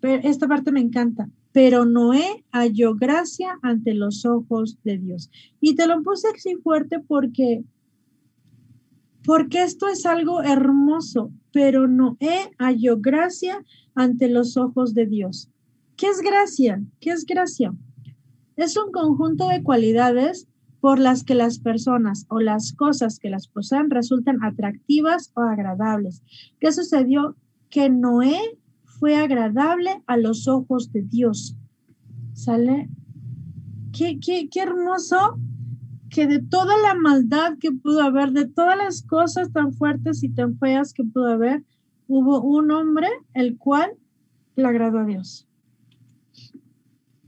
Pero 0.00 0.28
esta 0.28 0.48
parte 0.48 0.72
me 0.72 0.80
encanta. 0.80 1.30
Pero 1.52 1.84
Noé 1.84 2.44
halló 2.50 2.94
gracia 2.94 3.58
ante 3.62 3.94
los 3.94 4.24
ojos 4.24 4.78
de 4.82 4.98
Dios. 4.98 5.30
Y 5.60 5.74
te 5.76 5.86
lo 5.86 6.02
puse 6.02 6.28
así 6.34 6.56
fuerte 6.56 6.98
porque 6.98 7.62
porque 9.24 9.62
esto 9.62 9.86
es 9.86 10.04
algo 10.04 10.42
hermoso, 10.42 11.30
pero 11.52 11.86
Noé 11.86 12.50
halló 12.58 12.98
gracia 12.98 13.64
ante 13.94 14.28
los 14.28 14.56
ojos 14.56 14.94
de 14.94 15.06
Dios. 15.06 15.48
¿Qué 15.96 16.08
es 16.08 16.20
gracia? 16.20 16.82
¿Qué 16.98 17.10
es 17.10 17.24
gracia? 17.24 17.72
Es 18.56 18.76
un 18.76 18.90
conjunto 18.90 19.48
de 19.48 19.62
cualidades 19.62 20.48
por 20.82 20.98
las 20.98 21.22
que 21.22 21.36
las 21.36 21.60
personas 21.60 22.26
o 22.28 22.40
las 22.40 22.72
cosas 22.72 23.20
que 23.20 23.30
las 23.30 23.46
poseen 23.46 23.88
resultan 23.88 24.42
atractivas 24.42 25.30
o 25.36 25.42
agradables. 25.42 26.24
¿Qué 26.58 26.72
sucedió? 26.72 27.36
Que 27.70 27.88
Noé 27.88 28.40
fue 28.82 29.14
agradable 29.14 30.02
a 30.08 30.16
los 30.16 30.48
ojos 30.48 30.90
de 30.90 31.02
Dios. 31.02 31.56
¿Sale? 32.32 32.90
Qué, 33.92 34.18
qué, 34.18 34.48
qué 34.50 34.60
hermoso 34.62 35.38
que 36.10 36.26
de 36.26 36.40
toda 36.40 36.76
la 36.78 36.94
maldad 36.94 37.58
que 37.60 37.70
pudo 37.70 38.02
haber, 38.02 38.32
de 38.32 38.48
todas 38.48 38.76
las 38.76 39.02
cosas 39.02 39.52
tan 39.52 39.72
fuertes 39.74 40.24
y 40.24 40.30
tan 40.30 40.58
feas 40.58 40.92
que 40.92 41.04
pudo 41.04 41.28
haber, 41.28 41.62
hubo 42.08 42.42
un 42.42 42.72
hombre 42.72 43.06
el 43.34 43.56
cual 43.56 43.92
le 44.56 44.66
agradó 44.66 44.98
a 44.98 45.04
Dios. 45.04 45.46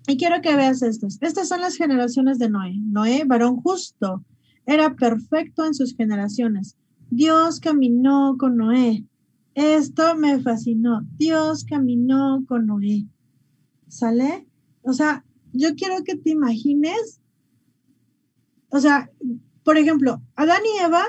Y 0.07 0.17
quiero 0.17 0.41
que 0.43 0.55
veas 0.55 0.83
estos. 0.83 1.19
Estas 1.21 1.49
son 1.49 1.61
las 1.61 1.77
generaciones 1.77 2.39
de 2.39 2.51
Noé. 2.51 2.75
Noé, 2.79 3.25
varón 3.25 3.57
justo, 3.57 4.25
era 4.67 4.95
perfecto 4.95 5.65
en 5.65 5.75
sus 5.75 5.97
generaciones. 5.97 6.77
Dios 7.11 7.61
caminó 7.61 8.37
con 8.39 8.57
Noé. 8.57 9.05
Esto 9.55 10.15
me 10.17 10.41
fascinó. 10.41 11.03
Dios 11.17 11.65
caminó 11.65 12.45
con 12.47 12.67
Noé. 12.67 13.07
¿Sale? 13.89 14.47
O 14.83 14.93
sea, 14.93 15.25
yo 15.53 15.75
quiero 15.75 16.03
que 16.05 16.17
te 16.17 16.31
imagines 16.31 17.21
o 18.75 18.81
sea, 18.81 19.09
por 19.63 19.79
ejemplo, 19.79 20.21
Adán 20.35 20.63
y 20.65 20.85
Eva 20.85 21.05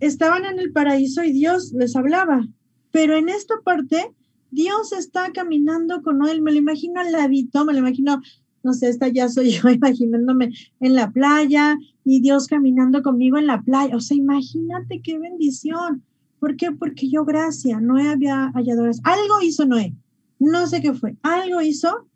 estaban 0.00 0.44
en 0.44 0.58
el 0.58 0.70
paraíso 0.70 1.24
y 1.24 1.32
Dios 1.32 1.72
les 1.72 1.96
hablaba, 1.96 2.46
pero 2.90 3.16
en 3.16 3.30
esta 3.30 3.54
parte 3.64 4.14
Dios 4.52 4.92
está 4.92 5.32
caminando 5.32 6.02
con 6.02 6.28
él, 6.28 6.42
me 6.42 6.52
lo 6.52 6.58
imagino 6.58 7.00
al 7.00 7.10
ladito, 7.10 7.64
me 7.64 7.72
lo 7.72 7.78
imagino, 7.78 8.20
no 8.62 8.74
sé, 8.74 8.90
esta 8.90 9.08
ya 9.08 9.28
soy 9.28 9.50
yo 9.50 9.68
imaginándome 9.70 10.52
en 10.78 10.94
la 10.94 11.10
playa 11.10 11.78
y 12.04 12.20
Dios 12.20 12.46
caminando 12.46 13.02
conmigo 13.02 13.38
en 13.38 13.46
la 13.46 13.62
playa, 13.62 13.96
o 13.96 14.00
sea, 14.00 14.16
imagínate 14.16 15.00
qué 15.00 15.18
bendición. 15.18 16.04
¿Por 16.38 16.56
qué? 16.56 16.70
Porque 16.72 17.08
yo, 17.08 17.24
gracia, 17.24 17.80
Noé 17.80 18.08
había 18.08 18.50
halladores. 18.54 19.00
Algo 19.04 19.40
hizo 19.42 19.64
Noé, 19.64 19.94
no 20.38 20.66
sé 20.66 20.82
qué 20.82 20.92
fue, 20.92 21.16
algo 21.22 21.62
hizo 21.62 22.06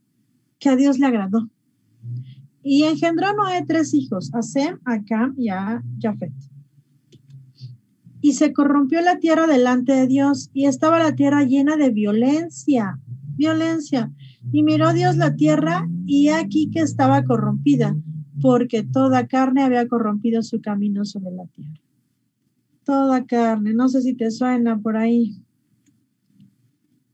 que 0.59 0.69
a 0.69 0.77
Dios 0.77 0.99
le 0.99 1.07
agradó. 1.07 1.49
Y 2.63 2.83
engendró 2.83 3.33
Noé 3.33 3.65
tres 3.67 3.95
hijos, 3.95 4.31
a 4.35 4.43
Sem, 4.43 4.79
a 4.85 5.03
Cam 5.05 5.35
y 5.39 5.49
a 5.49 5.83
Jafet. 6.01 6.33
Y 8.27 8.33
se 8.33 8.53
corrompió 8.53 9.03
la 9.03 9.21
tierra 9.21 9.47
delante 9.47 9.93
de 9.93 10.09
Dios 10.09 10.51
y 10.53 10.67
estaba 10.67 10.99
la 10.99 11.15
tierra 11.15 11.45
llena 11.45 11.77
de 11.77 11.91
violencia, 11.91 12.99
violencia. 13.37 14.11
Y 14.51 14.65
miró 14.65 14.93
Dios 14.93 15.17
la 15.17 15.37
tierra 15.37 15.89
y 16.07 16.31
aquí 16.31 16.69
que 16.73 16.81
estaba 16.81 17.23
corrompida, 17.23 17.97
porque 18.43 18.83
toda 18.83 19.29
carne 19.29 19.63
había 19.63 19.87
corrompido 19.87 20.43
su 20.43 20.61
camino 20.61 21.05
sobre 21.05 21.37
la 21.37 21.47
tierra. 21.47 21.81
Toda 22.83 23.25
carne, 23.27 23.75
no 23.75 23.89
sé 23.89 24.03
si 24.03 24.15
te 24.15 24.33
suena 24.33 24.77
por 24.77 24.97
ahí. 24.97 25.41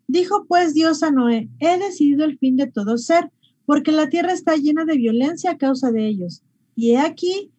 Dijo 0.09 0.47
pues 0.49 0.73
Dios 0.73 1.03
a 1.03 1.11
Noé, 1.11 1.51
he 1.59 1.79
decidido 1.79 2.25
el 2.25 2.39
fin 2.39 2.57
de 2.57 2.69
todo 2.69 2.97
ser 2.97 3.31
porque 3.67 3.93
la 3.93 4.09
tierra 4.09 4.33
está 4.33 4.57
llena 4.57 4.87
de 4.87 4.97
violencia 4.97 5.51
a 5.51 5.59
causa 5.59 5.93
de 5.93 6.07
ellos. 6.07 6.43
Y 6.75 6.93
he 6.93 6.99
aquí 7.01 7.51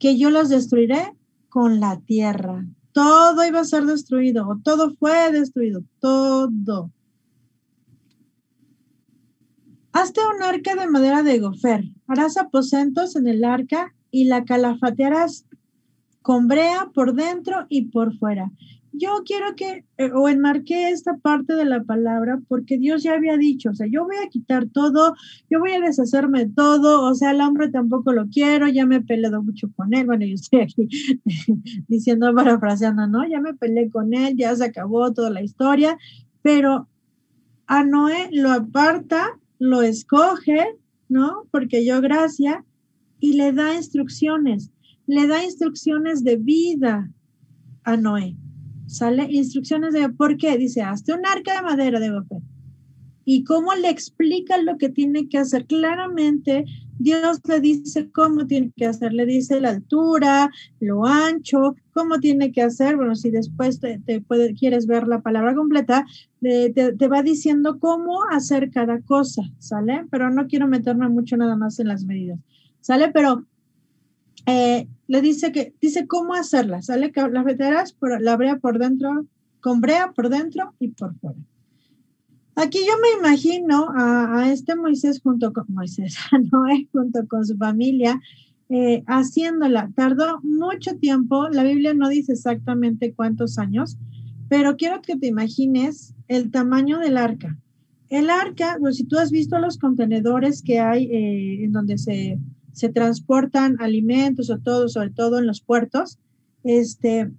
que 0.00 0.18
yo 0.18 0.30
los 0.30 0.48
destruiré 0.48 1.14
con 1.48 1.78
la 1.78 2.00
tierra. 2.00 2.66
Todo 2.96 3.44
iba 3.44 3.60
a 3.60 3.64
ser 3.64 3.84
destruido, 3.84 4.48
o 4.48 4.56
todo 4.56 4.96
fue 4.96 5.30
destruido, 5.30 5.84
todo. 6.00 6.90
Hazte 9.92 10.20
un 10.34 10.42
arca 10.42 10.74
de 10.74 10.86
madera 10.88 11.22
de 11.22 11.38
gofer, 11.38 11.84
harás 12.06 12.38
aposentos 12.38 13.14
en 13.14 13.28
el 13.28 13.44
arca 13.44 13.94
y 14.10 14.24
la 14.24 14.46
calafatearás 14.46 15.44
con 16.26 16.48
brea 16.48 16.90
por 16.92 17.14
dentro 17.14 17.66
y 17.68 17.82
por 17.82 18.12
fuera 18.18 18.50
yo 18.98 19.22
quiero 19.24 19.54
que, 19.54 19.84
eh, 19.98 20.10
o 20.12 20.28
enmarqué 20.28 20.88
esta 20.88 21.18
parte 21.18 21.54
de 21.54 21.66
la 21.66 21.84
palabra 21.84 22.40
porque 22.48 22.78
Dios 22.78 23.02
ya 23.02 23.12
había 23.14 23.36
dicho, 23.36 23.70
o 23.70 23.74
sea, 23.74 23.86
yo 23.86 24.04
voy 24.04 24.16
a 24.16 24.28
quitar 24.28 24.66
todo, 24.66 25.14
yo 25.50 25.60
voy 25.60 25.72
a 25.72 25.80
deshacerme 25.80 26.46
de 26.46 26.52
todo, 26.52 27.04
o 27.04 27.14
sea, 27.14 27.32
el 27.32 27.42
hombre 27.42 27.68
tampoco 27.68 28.12
lo 28.12 28.26
quiero, 28.28 28.66
ya 28.68 28.86
me 28.86 28.96
he 28.96 29.00
peleado 29.02 29.42
mucho 29.42 29.70
con 29.76 29.92
él, 29.94 30.06
bueno, 30.06 30.24
yo 30.24 30.34
estoy 30.34 30.62
aquí 30.62 30.88
diciendo, 31.88 32.34
parafraseando, 32.34 33.06
¿no? 33.06 33.28
Ya 33.28 33.40
me 33.40 33.54
peleé 33.54 33.90
con 33.90 34.14
él, 34.14 34.34
ya 34.36 34.56
se 34.56 34.64
acabó 34.64 35.12
toda 35.12 35.30
la 35.30 35.42
historia, 35.42 35.98
pero 36.42 36.88
a 37.66 37.84
Noé 37.84 38.30
lo 38.32 38.50
aparta, 38.50 39.38
lo 39.58 39.82
escoge, 39.82 40.76
¿no? 41.08 41.44
Porque 41.50 41.84
yo 41.84 42.00
gracia, 42.00 42.64
y 43.18 43.34
le 43.34 43.52
da 43.52 43.74
instrucciones, 43.74 44.70
le 45.06 45.26
da 45.26 45.44
instrucciones 45.44 46.24
de 46.24 46.36
vida 46.36 47.10
a 47.84 47.96
Noé 47.96 48.36
sale 48.86 49.26
instrucciones 49.30 49.92
de 49.92 50.08
por 50.08 50.36
qué. 50.36 50.56
Dice, 50.56 50.82
hazte 50.82 51.12
un 51.12 51.26
arca 51.26 51.56
de 51.56 51.62
madera 51.62 52.00
de 52.00 52.10
papel. 52.10 52.38
Y 53.28 53.42
cómo 53.42 53.74
le 53.74 53.90
explica 53.90 54.56
lo 54.58 54.78
que 54.78 54.88
tiene 54.88 55.28
que 55.28 55.38
hacer. 55.38 55.66
Claramente, 55.66 56.64
Dios 56.98 57.40
le 57.48 57.60
dice 57.60 58.08
cómo 58.10 58.46
tiene 58.46 58.72
que 58.76 58.86
hacer. 58.86 59.12
Le 59.12 59.26
dice 59.26 59.60
la 59.60 59.70
altura, 59.70 60.50
lo 60.78 61.04
ancho, 61.04 61.74
cómo 61.92 62.20
tiene 62.20 62.52
que 62.52 62.62
hacer. 62.62 62.96
Bueno, 62.96 63.16
si 63.16 63.30
después 63.30 63.80
te, 63.80 64.00
quieres 64.56 64.86
ver 64.86 65.08
la 65.08 65.22
palabra 65.22 65.56
completa, 65.56 66.06
te, 66.40 66.70
te 66.70 67.08
va 67.08 67.22
diciendo 67.24 67.80
cómo 67.80 68.22
hacer 68.30 68.70
cada 68.70 69.00
cosa, 69.00 69.42
¿sale? 69.58 70.06
Pero 70.08 70.30
no 70.30 70.46
quiero 70.46 70.68
meterme 70.68 71.08
mucho 71.08 71.36
nada 71.36 71.56
más 71.56 71.80
en 71.80 71.88
las 71.88 72.04
medidas, 72.04 72.38
¿sale? 72.80 73.08
Pero 73.08 73.44
eh, 74.46 74.86
le 75.08 75.20
dice 75.20 75.52
que, 75.52 75.74
dice 75.80 76.06
cómo 76.06 76.34
hacerla, 76.34 76.80
sale 76.82 77.12
que 77.12 77.28
las 77.28 77.44
veteras 77.44 77.92
por, 77.92 78.20
la 78.20 78.36
brea 78.36 78.58
por 78.58 78.78
dentro, 78.78 79.26
con 79.60 79.80
brea 79.80 80.12
por 80.12 80.28
dentro 80.28 80.74
y 80.78 80.88
por 80.88 81.14
fuera. 81.16 81.38
Aquí 82.54 82.78
yo 82.78 82.94
me 83.02 83.28
imagino 83.28 83.88
a, 83.94 84.50
este 84.50 84.76
Moisés 84.76 85.20
junto 85.20 85.52
con 85.52 85.66
Moisés, 85.68 86.16
Noé 86.52 86.88
junto 86.90 87.26
con 87.28 87.44
su 87.44 87.56
familia, 87.56 88.20
eh, 88.70 89.02
haciéndola. 89.06 89.90
Tardó 89.94 90.40
mucho 90.42 90.96
tiempo, 90.96 91.48
la 91.48 91.62
Biblia 91.64 91.92
no 91.92 92.08
dice 92.08 92.32
exactamente 92.32 93.12
cuántos 93.12 93.58
años, 93.58 93.98
pero 94.48 94.76
quiero 94.76 95.02
que 95.02 95.16
te 95.16 95.26
imagines 95.26 96.14
el 96.28 96.50
tamaño 96.50 96.98
del 96.98 97.18
arca. 97.18 97.58
El 98.08 98.30
arca, 98.30 98.76
pues 98.80 98.96
si 98.96 99.04
tú 99.04 99.18
has 99.18 99.30
visto 99.30 99.58
los 99.58 99.78
contenedores 99.78 100.62
que 100.62 100.78
hay 100.78 101.04
eh, 101.06 101.64
en 101.64 101.72
donde 101.72 101.98
se 101.98 102.38
se 102.76 102.90
transportan 102.90 103.76
alimentos 103.80 104.50
o 104.50 104.58
todo, 104.58 104.90
sobre 104.90 105.08
todo 105.08 105.38
en 105.38 105.46
los 105.46 105.62
puertos. 105.62 106.18
Este, 106.62 107.30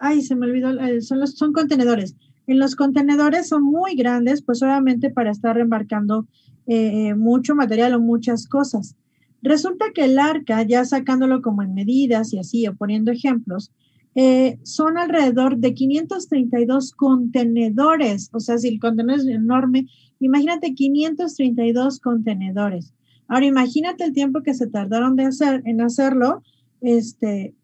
ay, 0.00 0.22
se 0.22 0.34
me 0.34 0.46
olvidó, 0.46 0.70
eh, 0.80 1.00
son 1.00 1.20
los, 1.20 1.36
son 1.36 1.52
contenedores. 1.52 2.16
En 2.48 2.58
los 2.58 2.74
contenedores 2.74 3.46
son 3.46 3.62
muy 3.62 3.94
grandes, 3.94 4.42
pues 4.42 4.60
obviamente 4.60 5.08
para 5.08 5.30
estar 5.30 5.56
embarcando 5.56 6.26
eh, 6.66 7.14
mucho 7.14 7.54
material 7.54 7.94
o 7.94 8.00
muchas 8.00 8.48
cosas. 8.48 8.96
Resulta 9.40 9.92
que 9.94 10.06
el 10.06 10.18
arca, 10.18 10.60
ya 10.64 10.84
sacándolo 10.84 11.40
como 11.40 11.62
en 11.62 11.74
medidas 11.74 12.32
y 12.32 12.40
así, 12.40 12.66
o 12.66 12.74
poniendo 12.74 13.12
ejemplos, 13.12 13.70
eh, 14.16 14.58
son 14.64 14.98
alrededor 14.98 15.58
de 15.58 15.74
532 15.74 16.92
contenedores. 16.92 18.30
O 18.32 18.40
sea, 18.40 18.58
si 18.58 18.66
el 18.66 18.80
contenedor 18.80 19.20
es 19.20 19.26
enorme, 19.28 19.86
imagínate 20.18 20.74
532 20.74 22.00
contenedores. 22.00 22.92
Ahora 23.28 23.46
imagínate 23.46 24.04
el 24.04 24.12
tiempo 24.12 24.42
que 24.42 24.54
se 24.54 24.66
tardaron 24.66 25.16
de 25.16 25.24
hacer, 25.24 25.62
en 25.64 25.80
hacerlo, 25.80 26.42
este, 26.80 27.54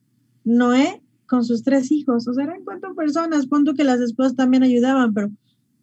Noé 0.45 1.03
con 1.27 1.45
sus 1.45 1.63
tres 1.63 1.93
hijos. 1.93 2.27
O 2.27 2.35
sea, 2.35 2.45
eran 2.45 2.65
cuatro 2.65 2.95
personas, 2.95 3.47
punto 3.47 3.75
que 3.75 3.85
las 3.85 4.01
esposas 4.01 4.37
también 4.37 4.63
ayudaban, 4.63 5.15
pero 5.15 5.31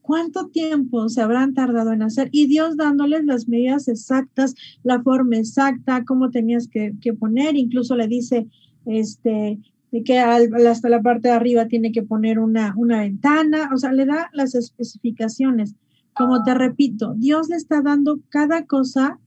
¿cuánto 0.02 0.48
tiempo 0.48 1.10
se 1.10 1.22
habrán 1.22 1.54
tardado 1.54 1.94
en 1.94 2.02
hacer? 2.02 2.30
Y 2.32 2.48
Dios 2.48 2.78
dándoles 2.78 3.26
las 3.26 3.48
medidas 3.48 3.88
exactas, 3.88 4.56
la 4.84 5.02
forma 5.02 5.38
exacta, 5.38 6.04
cómo 6.06 6.32
tenías 6.32 6.68
que, 6.68 6.94
que 7.02 7.14
poner, 7.14 7.56
incluso 7.56 7.96
le 7.96 8.08
dice, 8.08 8.48
este, 8.86 9.60
que 10.04 10.20
hasta 10.20 10.90
la 10.90 11.02
parte 11.02 11.30
de 11.30 11.36
arriba 11.36 11.68
tiene 11.68 11.92
que 11.92 12.04
poner 12.04 12.40
una, 12.40 12.74
una 12.76 13.00
ventana, 13.00 13.70
o 13.74 13.78
sea, 13.78 13.92
le 13.94 14.06
da 14.06 14.30
las 14.34 14.56
especificaciones. 14.56 15.76
Como 16.14 16.44
te 16.44 16.54
repito, 16.54 17.14
Dios 17.16 17.48
le 17.50 17.56
está 17.56 17.82
dando 17.82 18.20
cada 18.30 18.66
cosa, 18.66 19.20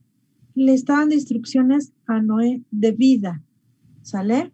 le 0.55 0.73
está 0.73 0.97
dando 0.97 1.15
instrucciones 1.15 1.93
a 2.07 2.21
Noé 2.21 2.61
de 2.71 2.91
vida, 2.91 3.41
¿sale? 4.01 4.51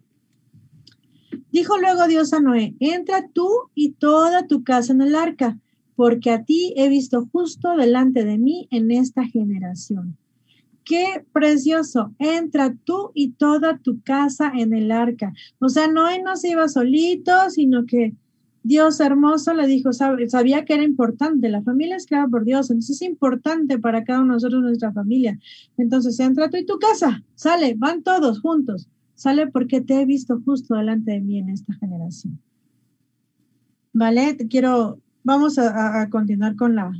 Dijo 1.50 1.78
luego 1.78 2.06
Dios 2.06 2.32
a 2.32 2.40
Noé, 2.40 2.74
entra 2.80 3.28
tú 3.32 3.48
y 3.74 3.92
toda 3.92 4.46
tu 4.46 4.64
casa 4.64 4.92
en 4.92 5.02
el 5.02 5.14
arca, 5.14 5.58
porque 5.96 6.30
a 6.30 6.44
ti 6.44 6.74
he 6.76 6.88
visto 6.88 7.28
justo 7.32 7.76
delante 7.76 8.24
de 8.24 8.38
mí 8.38 8.68
en 8.70 8.90
esta 8.90 9.24
generación 9.24 10.16
qué 10.88 11.22
precioso, 11.32 12.14
entra 12.18 12.74
tú 12.84 13.10
y 13.12 13.32
toda 13.32 13.76
tu 13.76 14.00
casa 14.02 14.50
en 14.56 14.72
el 14.72 14.90
arca. 14.90 15.34
O 15.60 15.68
sea, 15.68 15.86
Noé 15.86 16.22
no 16.22 16.34
se 16.36 16.48
iba 16.48 16.66
solito, 16.66 17.50
sino 17.50 17.84
que 17.84 18.14
Dios 18.68 19.00
hermoso 19.00 19.54
le 19.54 19.66
dijo, 19.66 19.94
sabía 19.94 20.66
que 20.66 20.74
era 20.74 20.82
importante, 20.84 21.48
la 21.48 21.62
familia 21.62 21.96
es 21.96 22.04
creada 22.04 22.28
por 22.28 22.44
Dios, 22.44 22.68
entonces 22.68 22.96
es 22.96 23.02
importante 23.08 23.78
para 23.78 24.04
cada 24.04 24.20
uno 24.20 24.34
de 24.34 24.34
nosotros 24.34 24.60
nuestra 24.60 24.92
familia. 24.92 25.40
Entonces, 25.78 26.20
entra 26.20 26.50
tú 26.50 26.58
y 26.58 26.66
tu 26.66 26.78
casa, 26.78 27.24
sale, 27.34 27.76
van 27.78 28.02
todos 28.02 28.40
juntos, 28.40 28.86
sale 29.14 29.46
porque 29.46 29.80
te 29.80 30.02
he 30.02 30.04
visto 30.04 30.42
justo 30.44 30.74
delante 30.74 31.12
de 31.12 31.20
mí 31.22 31.38
en 31.38 31.48
esta 31.48 31.72
generación. 31.76 32.38
Vale, 33.94 34.36
quiero, 34.50 35.00
vamos 35.24 35.58
a, 35.58 36.06
continuar 36.10 36.54
con 36.54 36.74
la, 36.74 36.92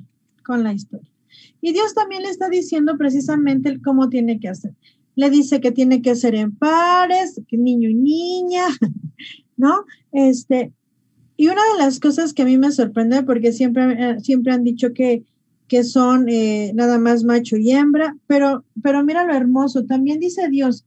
con 0.46 0.62
la 0.62 0.72
historia. 0.72 1.12
Y 1.60 1.74
Dios 1.74 1.92
también 1.92 2.22
le 2.22 2.30
está 2.30 2.48
diciendo 2.48 2.96
precisamente 2.96 3.78
cómo 3.82 4.08
tiene 4.08 4.40
que 4.40 4.48
hacer. 4.48 4.72
Le 5.16 5.28
dice 5.28 5.60
que 5.60 5.70
tiene 5.70 6.00
que 6.00 6.14
ser 6.14 6.34
en 6.34 6.56
pares, 6.56 7.38
niño 7.50 7.90
y 7.90 7.94
niña, 7.94 8.64
¿no? 9.58 9.84
Este, 10.12 10.72
y 11.38 11.46
una 11.46 11.62
de 11.72 11.78
las 11.78 12.00
cosas 12.00 12.34
que 12.34 12.42
a 12.42 12.44
mí 12.44 12.58
me 12.58 12.72
sorprende, 12.72 13.22
porque 13.22 13.52
siempre, 13.52 13.84
eh, 13.92 14.20
siempre 14.20 14.52
han 14.52 14.64
dicho 14.64 14.92
que, 14.92 15.22
que 15.68 15.84
son 15.84 16.28
eh, 16.28 16.72
nada 16.74 16.98
más 16.98 17.22
macho 17.22 17.56
y 17.56 17.70
hembra, 17.70 18.16
pero, 18.26 18.64
pero 18.82 19.04
mira 19.04 19.24
lo 19.24 19.32
hermoso, 19.32 19.84
también 19.84 20.18
dice 20.18 20.48
Dios 20.48 20.84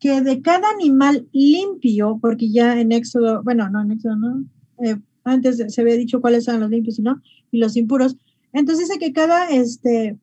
que 0.00 0.22
de 0.22 0.40
cada 0.40 0.68
animal 0.70 1.26
limpio, 1.32 2.18
porque 2.20 2.50
ya 2.50 2.80
en 2.80 2.90
Éxodo, 2.90 3.42
bueno, 3.42 3.68
no 3.68 3.82
en 3.82 3.92
Éxodo, 3.92 4.16
no, 4.16 4.44
eh, 4.82 4.96
antes 5.24 5.62
se 5.68 5.80
había 5.80 5.94
dicho 5.94 6.22
cuáles 6.22 6.48
eran 6.48 6.60
los 6.60 6.70
limpios 6.70 6.98
y 6.98 7.02
no, 7.02 7.20
y 7.50 7.58
los 7.58 7.76
impuros, 7.76 8.16
entonces 8.54 8.88
dice 8.88 8.98
que 8.98 9.12
cada, 9.12 9.50
este, 9.50 10.16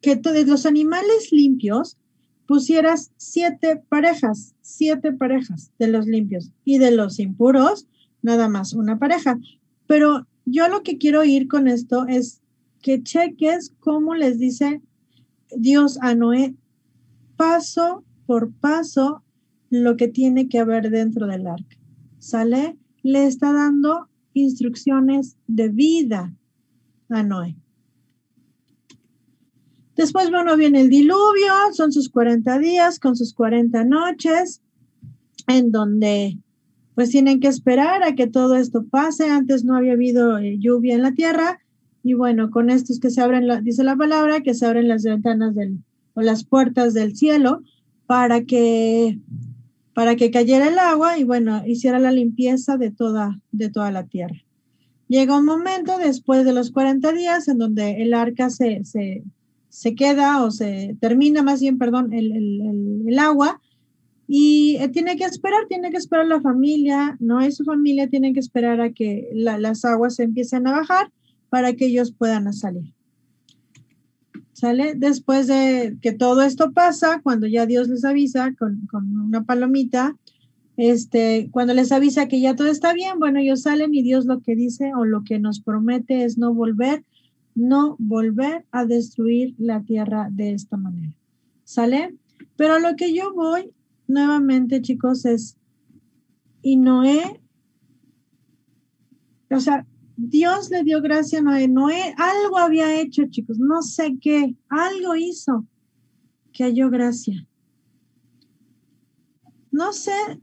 que 0.00 0.14
todos 0.14 0.46
los 0.46 0.64
animales 0.64 1.32
limpios 1.32 1.96
pusieras 2.46 3.10
siete 3.16 3.82
parejas, 3.88 4.54
siete 4.60 5.12
parejas 5.12 5.72
de 5.80 5.88
los 5.88 6.06
limpios. 6.06 6.52
Y 6.64 6.78
de 6.78 6.92
los 6.92 7.18
impuros, 7.18 7.88
nada 8.26 8.48
más 8.48 8.74
una 8.74 8.98
pareja. 8.98 9.38
Pero 9.86 10.26
yo 10.44 10.68
lo 10.68 10.82
que 10.82 10.98
quiero 10.98 11.24
ir 11.24 11.48
con 11.48 11.68
esto 11.68 12.06
es 12.06 12.42
que 12.82 13.02
cheques 13.02 13.72
cómo 13.80 14.14
les 14.14 14.38
dice 14.38 14.82
Dios 15.56 15.98
a 16.02 16.14
Noé 16.14 16.54
paso 17.36 18.04
por 18.26 18.52
paso 18.52 19.22
lo 19.70 19.96
que 19.96 20.08
tiene 20.08 20.48
que 20.48 20.58
haber 20.58 20.90
dentro 20.90 21.26
del 21.26 21.46
arca. 21.46 21.76
¿Sale? 22.18 22.76
Le 23.02 23.26
está 23.26 23.52
dando 23.52 24.08
instrucciones 24.34 25.36
de 25.46 25.68
vida 25.68 26.34
a 27.08 27.22
Noé. 27.22 27.56
Después, 29.94 30.30
bueno, 30.30 30.56
viene 30.56 30.82
el 30.82 30.90
diluvio, 30.90 31.52
son 31.72 31.90
sus 31.90 32.10
40 32.10 32.58
días 32.58 32.98
con 32.98 33.16
sus 33.16 33.32
40 33.32 33.84
noches, 33.84 34.60
en 35.46 35.70
donde 35.70 36.38
pues 36.96 37.10
tienen 37.10 37.38
que 37.38 37.46
esperar 37.46 38.02
a 38.02 38.16
que 38.16 38.26
todo 38.26 38.56
esto 38.56 38.84
pase. 38.86 39.28
Antes 39.30 39.64
no 39.64 39.76
había 39.76 39.92
habido 39.92 40.38
eh, 40.38 40.56
lluvia 40.58 40.94
en 40.94 41.02
la 41.02 41.12
tierra 41.12 41.60
y 42.02 42.14
bueno, 42.14 42.50
con 42.50 42.70
esto 42.70 42.92
es 42.92 42.98
que 42.98 43.10
se 43.10 43.20
abren, 43.20 43.46
dice 43.62 43.84
la 43.84 43.96
palabra, 43.96 44.40
que 44.40 44.54
se 44.54 44.66
abren 44.66 44.88
las 44.88 45.04
ventanas 45.04 45.54
del, 45.54 45.78
o 46.14 46.22
las 46.22 46.44
puertas 46.44 46.94
del 46.94 47.14
cielo 47.14 47.62
para 48.06 48.44
que 48.44 49.18
para 49.92 50.16
que 50.16 50.30
cayera 50.30 50.68
el 50.68 50.78
agua 50.78 51.18
y 51.18 51.24
bueno, 51.24 51.62
hiciera 51.66 51.98
la 51.98 52.12
limpieza 52.12 52.76
de 52.76 52.90
toda, 52.90 53.40
de 53.52 53.70
toda 53.70 53.90
la 53.90 54.04
tierra. 54.04 54.36
Llega 55.08 55.38
un 55.38 55.46
momento 55.46 55.96
después 55.96 56.44
de 56.44 56.52
los 56.52 56.70
40 56.70 57.12
días 57.12 57.48
en 57.48 57.56
donde 57.56 58.02
el 58.02 58.12
arca 58.12 58.50
se, 58.50 58.84
se, 58.84 59.22
se 59.70 59.94
queda 59.94 60.42
o 60.42 60.50
se 60.50 60.96
termina 61.00 61.42
más 61.42 61.60
bien, 61.60 61.78
perdón, 61.78 62.12
el, 62.12 63.18
agua 63.18 63.60
y 64.28 64.76
eh, 64.80 64.88
tiene 64.88 65.16
que 65.16 65.24
esperar, 65.24 65.66
tiene 65.68 65.90
que 65.90 65.96
esperar 65.96 66.26
la 66.26 66.40
familia, 66.40 67.16
no 67.20 67.40
es 67.40 67.56
su 67.56 67.64
familia, 67.64 68.08
tiene 68.08 68.32
que 68.32 68.40
esperar 68.40 68.80
a 68.80 68.92
que 68.92 69.28
las 69.32 69.84
aguas 69.84 70.18
empiecen 70.18 70.66
a 70.66 70.72
bajar 70.72 71.12
para 71.48 71.74
que 71.74 71.86
ellos 71.86 72.12
puedan 72.12 72.52
salir. 72.52 72.92
¿Sale? 74.52 74.94
Después 74.96 75.46
de 75.46 75.98
que 76.00 76.12
todo 76.12 76.42
esto 76.42 76.72
pasa, 76.72 77.20
cuando 77.22 77.46
ya 77.46 77.66
Dios 77.66 77.88
les 77.88 78.04
avisa 78.04 78.54
con, 78.58 78.86
con 78.86 79.16
una 79.18 79.44
palomita, 79.44 80.16
este, 80.76 81.48
cuando 81.52 81.74
les 81.74 81.92
avisa 81.92 82.26
que 82.26 82.40
ya 82.40 82.56
todo 82.56 82.68
está 82.68 82.92
bien, 82.94 83.18
bueno, 83.18 83.38
ellos 83.38 83.62
salen 83.62 83.94
y 83.94 84.02
Dios 84.02 84.24
lo 84.24 84.40
que 84.40 84.56
dice 84.56 84.92
o 84.94 85.04
lo 85.04 85.24
que 85.24 85.38
nos 85.38 85.60
promete 85.60 86.24
es 86.24 86.36
no 86.38 86.52
volver, 86.52 87.04
no 87.54 87.96
volver 87.98 88.64
a 88.72 88.86
destruir 88.86 89.54
la 89.58 89.82
tierra 89.82 90.28
de 90.30 90.52
esta 90.52 90.76
manera. 90.76 91.12
¿Sale? 91.64 92.14
Pero 92.56 92.78
lo 92.78 92.96
que 92.96 93.14
yo 93.14 93.34
voy 93.34 93.72
nuevamente, 94.08 94.82
chicos, 94.82 95.24
es, 95.24 95.56
y 96.62 96.76
Noé, 96.76 97.40
o 99.50 99.60
sea, 99.60 99.86
Dios 100.16 100.70
le 100.70 100.82
dio 100.82 101.02
gracia 101.02 101.40
a 101.40 101.42
Noé. 101.42 101.68
Noé 101.68 102.14
algo 102.16 102.58
había 102.58 103.00
hecho, 103.00 103.24
chicos, 103.28 103.58
no 103.58 103.82
sé 103.82 104.18
qué, 104.20 104.56
algo 104.68 105.14
hizo 105.14 105.66
que 106.52 106.64
halló 106.64 106.90
gracia. 106.90 107.46
No 109.70 109.92
sé 109.92 110.40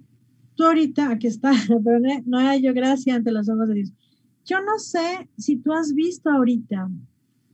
tú 0.55 0.65
ahorita, 0.65 1.09
aquí 1.09 1.27
está, 1.27 1.51
pero 1.83 1.99
no 2.25 2.37
hay 2.37 2.61
yo 2.61 2.73
gracia 2.73 3.15
ante 3.15 3.31
los 3.31 3.49
ojos 3.49 3.67
de 3.67 3.73
Dios. 3.75 3.93
Yo 4.45 4.61
no 4.61 4.77
sé 4.77 5.29
si 5.37 5.55
tú 5.55 5.73
has 5.73 5.93
visto 5.93 6.29
ahorita 6.29 6.89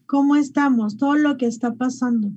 cómo 0.06 0.36
estamos, 0.36 0.98
todo 0.98 1.15
lo 1.15 1.38
que 1.38 1.45
está 1.45 1.74
pasando. 1.74 2.32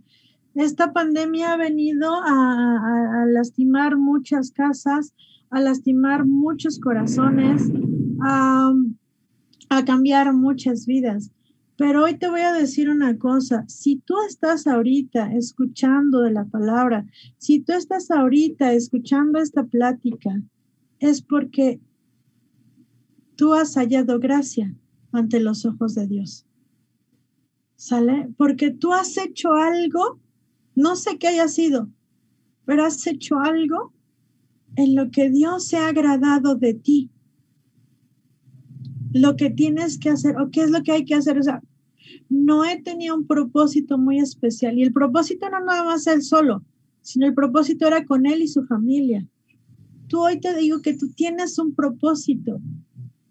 Esta 0.54 0.92
pandemia 0.92 1.54
ha 1.54 1.56
venido 1.56 2.12
a, 2.14 3.24
lastimar 3.26 3.96
muchas 3.96 4.50
casas, 4.50 5.14
a 5.50 5.60
lastimar 5.60 6.26
muchos 6.26 6.78
corazones, 6.78 7.70
a, 8.20 8.72
a 9.70 9.84
cambiar 9.84 10.34
muchas 10.34 10.86
vidas. 10.86 11.30
Pero 11.76 12.04
hoy 12.04 12.18
te 12.18 12.28
voy 12.28 12.42
a 12.42 12.52
decir 12.52 12.90
una 12.90 13.18
cosa, 13.18 13.64
si 13.66 13.96
tú 13.96 14.14
estás 14.28 14.66
ahorita 14.66 15.32
escuchando 15.32 16.20
de 16.20 16.30
la 16.30 16.44
palabra, 16.44 17.06
si 17.38 17.60
tú 17.60 17.72
estás 17.72 18.10
ahorita 18.10 18.72
escuchando 18.72 19.38
esta 19.38 19.64
plática, 19.64 20.42
es 20.98 21.22
porque 21.22 21.80
tú 23.36 23.54
has 23.54 23.74
hallado 23.74 24.20
gracia 24.20 24.74
ante 25.10 25.40
los 25.40 25.64
ojos 25.64 25.94
de 25.94 26.06
Dios. 26.06 26.46
¿Sale? 27.74 28.28
Porque 28.36 28.70
tú 28.70 28.92
has 28.92 29.16
hecho 29.16 29.54
algo, 29.54 30.20
no 30.74 30.96
sé 30.96 31.18
qué 31.18 31.28
haya 31.28 31.48
sido, 31.48 31.88
pero 32.64 32.84
has 32.84 33.06
hecho 33.06 33.38
algo 33.38 33.92
en 34.76 34.94
lo 34.94 35.10
que 35.10 35.30
Dios 35.30 35.66
se 35.66 35.76
ha 35.76 35.88
agradado 35.88 36.54
de 36.54 36.74
ti. 36.74 37.10
Lo 39.12 39.36
que 39.36 39.50
tienes 39.50 39.98
que 39.98 40.10
hacer, 40.10 40.38
o 40.38 40.50
qué 40.50 40.62
es 40.62 40.70
lo 40.70 40.82
que 40.82 40.92
hay 40.92 41.04
que 41.04 41.14
hacer. 41.14 41.38
O 41.38 41.42
sea, 41.42 41.62
Noé 42.30 42.80
tenía 42.82 43.12
un 43.12 43.26
propósito 43.26 43.98
muy 43.98 44.18
especial 44.18 44.78
y 44.78 44.82
el 44.82 44.92
propósito 44.92 45.50
no 45.50 45.60
nada 45.60 45.84
más 45.84 46.06
él 46.06 46.22
solo, 46.22 46.64
sino 47.02 47.26
el 47.26 47.34
propósito 47.34 47.86
era 47.86 48.06
con 48.06 48.24
él 48.24 48.40
y 48.40 48.48
su 48.48 48.64
familia 48.64 49.26
tú 50.12 50.20
hoy 50.20 50.38
te 50.38 50.54
digo 50.54 50.82
que 50.82 50.92
tú 50.92 51.08
tienes 51.08 51.58
un 51.58 51.74
propósito. 51.74 52.60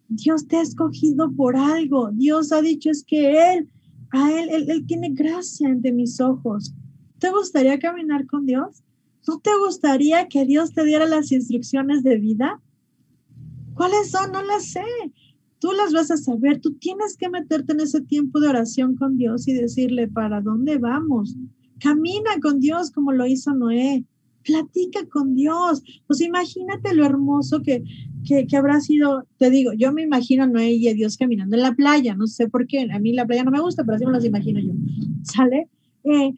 Dios 0.10 0.48
te 0.48 0.58
ha 0.58 0.64
escogido 0.64 1.32
por 1.32 1.56
algo. 1.56 2.10
Dios 2.12 2.52
ha 2.52 2.64
dicho 2.64 2.90
es 2.90 3.04
que 3.04 3.54
Él, 3.54 3.70
a 4.10 4.32
Él, 4.32 4.50
Él, 4.68 4.84
tiene 4.88 5.10
gracia 5.12 5.70
ante 5.70 5.92
mis 5.92 6.20
ojos. 6.20 6.74
¿Te 7.22 7.30
gustaría 7.30 7.78
caminar 7.78 8.26
con 8.26 8.48
Dios? 8.48 8.84
¿No 9.28 9.40
te 9.40 9.52
gustaría 9.64 10.28
que 10.28 10.44
Dios 10.44 10.74
te 10.74 10.84
diera 10.84 11.06
las 11.06 11.32
instrucciones 11.32 12.02
de 12.02 12.18
vida? 12.18 12.60
¿Cuáles 13.76 14.10
son? 14.10 14.32
No 14.32 14.42
las 14.42 14.72
sé. 14.72 14.82
Tú 15.60 15.72
las 15.72 15.94
vas 15.94 16.10
a 16.10 16.18
saber. 16.18 16.60
Tú 16.60 16.74
tienes 16.74 17.16
que 17.18 17.30
meterte 17.30 17.74
en 17.74 17.82
ese 17.82 18.02
tiempo 18.02 18.40
de 18.40 18.48
oración 18.48 18.96
con 18.96 19.18
Dios 19.18 19.48
y 19.48 19.54
decirle, 19.54 20.08
¿para 20.08 20.42
dónde 20.42 20.80
vamos? 20.80 21.36
Camina 21.80 22.32
con 22.42 22.60
Dios 22.60 22.90
como 22.90 23.12
lo 23.12 23.28
hizo 23.28 23.54
Noé. 23.54 24.04
Platica 24.44 25.08
con 25.08 25.36
Dios. 25.36 25.84
Pues 26.08 26.22
imagínate 26.22 26.96
lo 26.96 27.06
hermoso 27.06 27.62
que, 27.62 27.84
que, 28.26 28.58
habrá 28.58 28.82
sido, 28.82 29.28
te 29.38 29.52
digo, 29.52 29.74
yo 29.74 29.94
me 29.94 30.02
imagino 30.02 30.46
a 30.46 30.48
Noé 30.48 30.72
y 30.72 30.88
a 30.88 30.96
Dios 30.96 31.18
caminando 31.18 31.56
en 31.56 31.62
la 31.62 31.76
playa, 31.76 32.16
no 32.16 32.26
sé 32.26 32.50
por 32.50 32.66
qué, 32.66 32.90
a 32.92 32.98
mí 32.98 33.14
la 33.14 33.28
playa 33.28 33.44
no 33.44 33.52
me 33.52 33.62
gusta, 33.62 33.84
pero 33.84 33.98
así 33.98 34.06
me 34.08 34.12
las 34.12 34.26
imagino 34.26 34.60
yo, 34.60 34.74
¿sale? 35.22 35.70
Eh, 36.04 36.34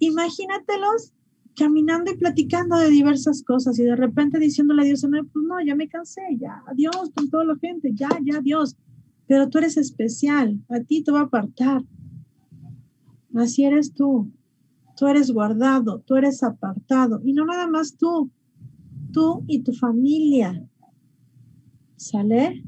imagínatelos 0.00 1.12
caminando 1.56 2.10
y 2.10 2.16
platicando 2.16 2.76
de 2.76 2.90
diversas 2.90 3.42
cosas 3.42 3.78
y 3.78 3.84
de 3.84 3.96
repente 3.96 4.38
diciéndole 4.38 4.82
a 4.82 4.84
Dios, 4.86 5.02
pues 5.02 5.44
no, 5.46 5.62
ya 5.64 5.74
me 5.74 5.88
cansé, 5.88 6.22
ya, 6.38 6.62
adiós 6.66 7.10
con 7.14 7.28
toda 7.28 7.44
la 7.44 7.56
gente, 7.56 7.92
ya, 7.94 8.08
ya, 8.22 8.40
Dios, 8.40 8.76
pero 9.26 9.48
tú 9.48 9.58
eres 9.58 9.76
especial, 9.76 10.58
a 10.68 10.80
ti 10.80 11.02
te 11.02 11.12
va 11.12 11.20
a 11.20 11.24
apartar. 11.24 11.84
Así 13.34 13.64
eres 13.64 13.92
tú, 13.92 14.32
tú 14.96 15.06
eres 15.06 15.30
guardado, 15.30 16.00
tú 16.00 16.16
eres 16.16 16.42
apartado 16.42 17.20
y 17.24 17.32
no 17.32 17.44
nada 17.44 17.68
más 17.68 17.96
tú, 17.96 18.30
tú 19.12 19.44
y 19.46 19.60
tu 19.60 19.72
familia. 19.72 20.66
¿Sale? 21.96 22.64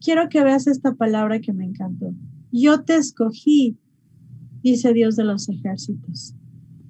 Quiero 0.00 0.28
que 0.28 0.44
veas 0.44 0.66
esta 0.66 0.94
palabra 0.94 1.40
que 1.40 1.52
me 1.52 1.64
encantó. 1.64 2.14
Yo 2.52 2.84
te 2.84 2.96
escogí 2.96 3.78
dice 4.62 4.92
Dios 4.92 5.16
de 5.16 5.24
los 5.24 5.48
ejércitos. 5.48 6.34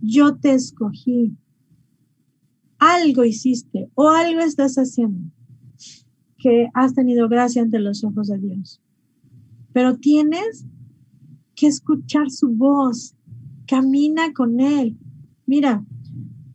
Yo 0.01 0.37
te 0.37 0.55
escogí. 0.55 1.37
Algo 2.79 3.25
hiciste 3.25 3.91
o 3.95 4.09
algo 4.09 4.41
estás 4.41 4.77
haciendo 4.77 5.33
que 6.39 6.69
has 6.73 6.95
tenido 6.95 7.29
gracia 7.29 7.63
ante 7.63 7.81
los 7.81 8.05
ojos 8.05 8.29
de 8.29 8.39
Dios. 8.39 8.81
Pero 9.73 9.97
tienes 9.97 10.65
que 11.57 11.67
escuchar 11.67 12.31
su 12.31 12.49
voz. 12.51 13.15
Camina 13.67 14.33
con 14.33 14.61
Él. 14.61 14.97
Mira, 15.45 15.85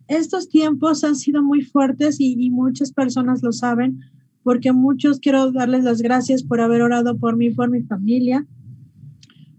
estos 0.08 0.50
tiempos 0.50 1.04
han 1.04 1.16
sido 1.16 1.44
muy 1.44 1.62
fuertes 1.62 2.20
y, 2.20 2.36
y, 2.38 2.50
muchas 2.50 2.92
personas 2.92 3.44
lo 3.44 3.52
saben, 3.52 4.00
porque 4.44 4.72
muchos 4.72 5.20
quiero 5.20 5.52
darles 5.52 5.84
las 5.84 6.02
gracias 6.02 6.44
por 6.44 6.60
haber 6.60 6.82
orado 6.82 7.18
por 7.18 7.36
mí, 7.36 7.50
por 7.50 7.70
mi 7.70 7.82
familia, 7.84 8.48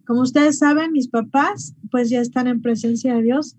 como 0.06 0.22
ustedes 0.22 0.58
saben, 0.58 0.92
mis 0.92 1.08
papás 1.08 1.74
pues 1.90 2.10
ya 2.10 2.20
están 2.20 2.46
en 2.46 2.60
presencia 2.60 3.14
de 3.14 3.22
Dios, 3.22 3.56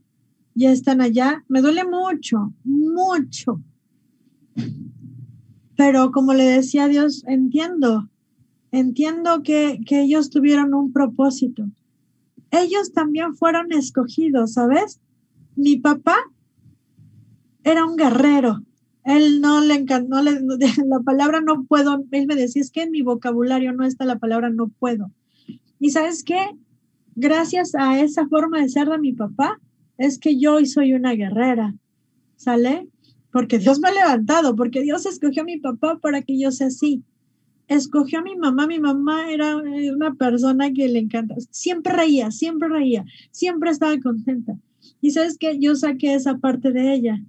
ya 0.53 0.71
están 0.71 1.01
allá. 1.01 1.43
Me 1.47 1.61
duele 1.61 1.83
mucho, 1.83 2.53
mucho. 2.63 3.61
Pero 5.75 6.11
como 6.11 6.33
le 6.33 6.43
decía 6.43 6.85
a 6.85 6.87
Dios, 6.87 7.23
entiendo, 7.27 8.09
entiendo 8.71 9.43
que, 9.43 9.81
que 9.85 10.01
ellos 10.01 10.29
tuvieron 10.29 10.73
un 10.73 10.93
propósito. 10.93 11.65
Ellos 12.51 12.93
también 12.93 13.35
fueron 13.35 13.73
escogidos, 13.73 14.53
¿sabes? 14.53 15.01
Mi 15.55 15.77
papá 15.77 16.17
era 17.63 17.85
un 17.85 17.97
guerrero. 17.97 18.63
Él 19.03 19.41
no 19.41 19.61
le 19.61 19.73
encantó, 19.73 20.21
la 20.21 20.99
palabra 21.03 21.41
no 21.41 21.65
puedo, 21.65 22.03
él 22.11 22.27
me 22.27 22.35
decía, 22.35 22.61
es 22.61 22.71
que 22.71 22.83
en 22.83 22.91
mi 22.91 23.01
vocabulario 23.01 23.73
no 23.73 23.83
está 23.83 24.05
la 24.05 24.19
palabra 24.19 24.49
no 24.49 24.69
puedo 24.69 25.11
y 25.79 25.89
sabes 25.91 26.23
qué? 26.23 26.39
Gracias 27.15 27.75
a 27.75 27.99
esa 27.99 28.27
forma 28.27 28.59
de 28.61 28.69
ser 28.69 28.89
de 28.89 28.97
mi 28.97 29.13
papá, 29.13 29.59
es 29.97 30.19
que 30.19 30.37
yo 30.37 30.55
hoy 30.55 30.65
soy 30.65 30.93
una 30.93 31.13
guerrera, 31.13 31.75
¿sale? 32.35 32.87
Porque 33.31 33.59
Dios 33.59 33.79
me 33.79 33.89
ha 33.89 33.93
levantado, 33.93 34.55
porque 34.55 34.81
Dios 34.81 35.05
escogió 35.05 35.43
a 35.43 35.45
mi 35.45 35.57
papá 35.57 35.97
para 35.99 36.21
que 36.21 36.37
yo 36.37 36.51
sea 36.51 36.67
así. 36.67 37.03
Escogió 37.67 38.19
a 38.19 38.23
mi 38.23 38.35
mamá, 38.35 38.67
mi 38.67 38.79
mamá 38.79 39.31
era 39.31 39.57
una 39.57 40.13
persona 40.13 40.71
que 40.71 40.87
le 40.87 40.99
encanta, 40.99 41.35
siempre 41.49 41.93
reía, 41.93 42.31
siempre 42.31 42.69
reía, 42.69 43.05
siempre 43.31 43.71
estaba 43.71 43.97
contenta. 43.99 44.57
Y 45.01 45.11
sabes 45.11 45.37
qué? 45.37 45.57
yo 45.59 45.75
saqué 45.75 46.13
esa 46.13 46.37
parte 46.37 46.71
de 46.71 46.93
ella. 46.93 47.21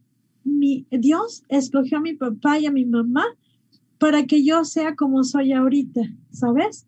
Mi, 0.44 0.86
Dios 0.90 1.42
escogió 1.48 1.98
a 1.98 2.02
mi 2.02 2.14
papá 2.14 2.58
y 2.58 2.66
a 2.66 2.70
mi 2.70 2.84
mamá 2.84 3.24
para 3.98 4.26
que 4.26 4.44
yo 4.44 4.64
sea 4.64 4.94
como 4.94 5.24
soy 5.24 5.52
ahorita, 5.52 6.02
¿sabes? 6.30 6.86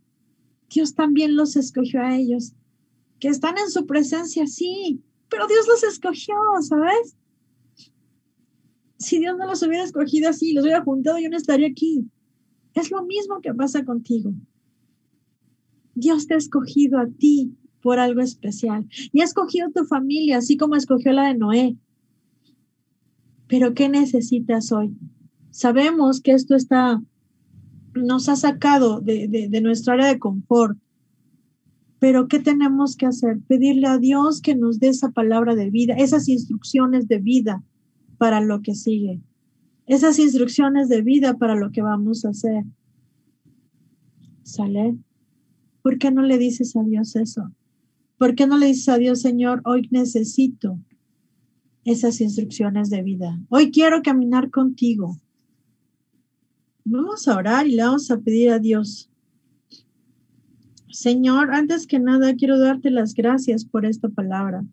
Dios 0.70 0.94
también 0.94 1.36
los 1.36 1.56
escogió 1.56 2.02
a 2.02 2.16
ellos, 2.16 2.54
que 3.18 3.28
están 3.28 3.58
en 3.58 3.70
su 3.70 3.86
presencia, 3.86 4.46
sí, 4.46 5.02
pero 5.28 5.46
Dios 5.46 5.66
los 5.66 5.82
escogió, 5.84 6.36
¿sabes? 6.60 7.16
Si 8.98 9.18
Dios 9.18 9.36
no 9.38 9.46
los 9.46 9.62
hubiera 9.62 9.84
escogido 9.84 10.28
así, 10.28 10.52
los 10.52 10.64
hubiera 10.64 10.82
juntado, 10.82 11.18
yo 11.18 11.28
no 11.30 11.36
estaría 11.36 11.68
aquí. 11.68 12.10
Es 12.74 12.90
lo 12.90 13.04
mismo 13.04 13.40
que 13.40 13.54
pasa 13.54 13.84
contigo. 13.84 14.32
Dios 15.94 16.26
te 16.26 16.34
ha 16.34 16.38
escogido 16.38 16.98
a 16.98 17.06
ti 17.06 17.56
por 17.80 17.98
algo 17.98 18.20
especial 18.20 18.86
y 19.12 19.20
ha 19.20 19.24
escogido 19.24 19.70
tu 19.70 19.84
familia, 19.84 20.38
así 20.38 20.56
como 20.56 20.76
escogió 20.76 21.12
la 21.12 21.28
de 21.28 21.34
Noé. 21.34 21.76
Pero 23.46 23.74
¿qué 23.74 23.88
necesitas 23.88 24.72
hoy? 24.72 24.96
Sabemos 25.50 26.20
que 26.20 26.32
esto 26.32 26.54
está 26.54 27.02
nos 27.98 28.28
ha 28.28 28.36
sacado 28.36 29.00
de, 29.00 29.48
nuestra 29.62 29.94
área 29.94 30.06
de 30.08 30.18
confort. 30.18 30.78
Pero 31.98 32.28
¿qué 32.28 32.38
tenemos 32.38 32.96
que 32.96 33.06
hacer? 33.06 33.40
Pedirle 33.48 33.88
a 33.88 33.98
Dios 33.98 34.40
que 34.40 34.54
nos 34.54 34.78
dé 34.78 34.88
esa 34.88 35.10
palabra 35.10 35.54
de 35.54 35.70
vida, 35.70 35.94
esas 35.94 36.28
instrucciones 36.28 37.08
de 37.08 37.18
vida 37.18 37.62
para 38.18 38.40
lo 38.40 38.62
que 38.62 38.74
sigue, 38.74 39.20
esas 39.86 40.18
instrucciones 40.18 40.88
de 40.88 41.02
vida 41.02 41.36
para 41.38 41.56
lo 41.56 41.70
que 41.72 41.82
vamos 41.82 42.24
a 42.24 42.30
hacer. 42.30 42.64
¿Sale? 44.42 44.96
¿Por 45.82 45.98
qué 45.98 46.10
no 46.10 46.22
le 46.22 46.38
dices 46.38 46.76
a 46.76 46.82
Dios 46.82 47.16
eso? 47.16 47.50
¿Por 48.18 48.34
qué 48.34 48.46
no 48.46 48.58
le 48.58 48.66
dices 48.66 48.88
a 48.88 48.98
Dios, 48.98 49.20
Señor, 49.20 49.62
hoy 49.64 49.88
necesito 49.90 50.78
esas 51.84 52.20
instrucciones 52.20 52.90
de 52.90 53.02
vida? 53.02 53.40
Hoy 53.48 53.70
quiero 53.70 54.02
caminar 54.02 54.50
contigo. 54.50 55.16
Vamos 56.90 57.28
a 57.28 57.36
orar 57.36 57.66
y 57.66 57.74
le 57.74 57.82
vamos 57.82 58.10
a 58.10 58.18
pedir 58.18 58.48
a 58.48 58.58
Dios. 58.58 59.10
Señor, 60.90 61.52
antes 61.52 61.86
que 61.86 61.98
nada 61.98 62.34
quiero 62.34 62.58
darte 62.58 62.90
las 62.90 63.12
gracias 63.12 63.66
por 63.66 63.84
esta 63.84 64.08
palabra. 64.08 64.64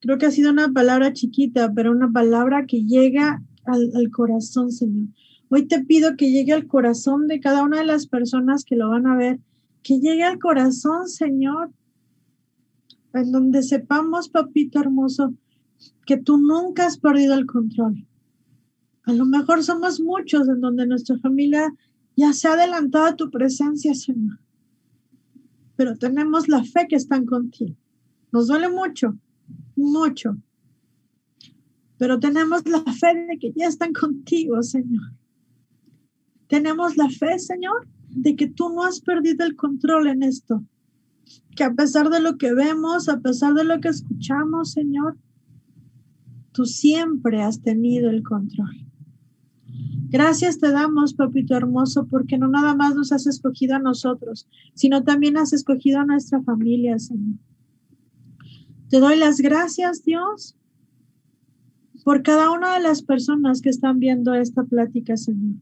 Creo 0.00 0.18
que 0.18 0.26
ha 0.26 0.32
sido 0.32 0.50
una 0.50 0.72
palabra 0.72 1.12
chiquita, 1.12 1.72
pero 1.72 1.92
una 1.92 2.10
palabra 2.10 2.66
que 2.66 2.84
llega 2.84 3.40
al, 3.66 4.10
corazón, 4.10 4.72
Señor. 4.72 5.06
Hoy 5.48 5.66
te 5.66 5.84
pido 5.84 6.16
que 6.16 6.32
llegue 6.32 6.52
al 6.52 6.66
corazón 6.66 7.28
de 7.28 7.38
cada 7.38 7.62
una 7.62 7.78
de 7.78 7.86
las 7.86 8.08
personas 8.08 8.64
que 8.64 8.74
lo 8.74 8.88
van 8.88 9.06
a 9.06 9.14
ver, 9.14 9.38
que 9.84 10.00
llegue 10.00 10.24
al 10.24 10.40
corazón, 10.40 11.06
Señor, 11.06 11.70
en 13.12 13.30
donde 13.30 13.62
sepamos, 13.62 14.28
papito 14.28 14.80
hermoso, 14.80 15.32
que 16.04 16.16
tú 16.16 16.36
nunca 16.36 16.86
has 16.86 16.98
perdido 16.98 17.34
el 17.34 17.46
control, 17.46 18.04
a 19.06 19.12
lo 19.12 19.26
mejor 19.26 19.62
somos 19.62 20.00
muchos 20.00 20.48
en 20.48 20.60
donde 20.60 20.86
nuestra 20.86 21.18
familia 21.18 21.72
ya 22.16 22.32
se 22.32 22.48
ha 22.48 22.52
adelantado 22.52 23.06
a 23.06 23.16
tu 23.16 23.30
presencia, 23.30 23.94
Señor. 23.94 24.38
Pero 25.76 25.96
tenemos 25.96 26.48
la 26.48 26.64
fe 26.64 26.86
que 26.88 26.96
están 26.96 27.26
contigo. 27.26 27.76
Nos 28.32 28.46
duele 28.46 28.68
mucho, 28.68 29.18
mucho. 29.76 30.36
Pero 31.98 32.18
tenemos 32.18 32.66
la 32.66 32.80
fe 32.80 33.26
de 33.28 33.38
que 33.38 33.52
ya 33.54 33.66
están 33.66 33.92
contigo, 33.92 34.62
Señor. 34.62 35.12
Tenemos 36.46 36.96
la 36.96 37.08
fe, 37.08 37.38
Señor, 37.38 37.86
de 38.08 38.36
que 38.36 38.48
tú 38.48 38.70
no 38.70 38.84
has 38.84 39.00
perdido 39.00 39.44
el 39.44 39.56
control 39.56 40.06
en 40.06 40.22
esto. 40.22 40.64
Que 41.56 41.64
a 41.64 41.74
pesar 41.74 42.10
de 42.10 42.20
lo 42.20 42.36
que 42.38 42.54
vemos, 42.54 43.08
a 43.08 43.20
pesar 43.20 43.54
de 43.54 43.64
lo 43.64 43.80
que 43.80 43.88
escuchamos, 43.88 44.72
Señor, 44.72 45.18
tú 46.52 46.64
siempre 46.64 47.42
has 47.42 47.60
tenido 47.60 48.10
el 48.10 48.22
control. 48.22 48.84
Gracias 50.08 50.58
te 50.58 50.70
damos, 50.70 51.14
papito 51.14 51.56
hermoso, 51.56 52.06
porque 52.06 52.38
no 52.38 52.48
nada 52.48 52.74
más 52.74 52.94
nos 52.94 53.12
has 53.12 53.26
escogido 53.26 53.76
a 53.76 53.78
nosotros, 53.78 54.48
sino 54.74 55.02
también 55.02 55.36
has 55.36 55.52
escogido 55.52 56.00
a 56.00 56.06
nuestra 56.06 56.42
familia, 56.42 56.98
Señor. 56.98 57.36
Te 58.88 59.00
doy 59.00 59.16
las 59.16 59.40
gracias, 59.40 60.04
Dios, 60.04 60.56
por 62.04 62.22
cada 62.22 62.50
una 62.50 62.74
de 62.74 62.80
las 62.80 63.02
personas 63.02 63.60
que 63.60 63.70
están 63.70 63.98
viendo 63.98 64.34
esta 64.34 64.62
plática, 64.64 65.16
Señor. 65.16 65.56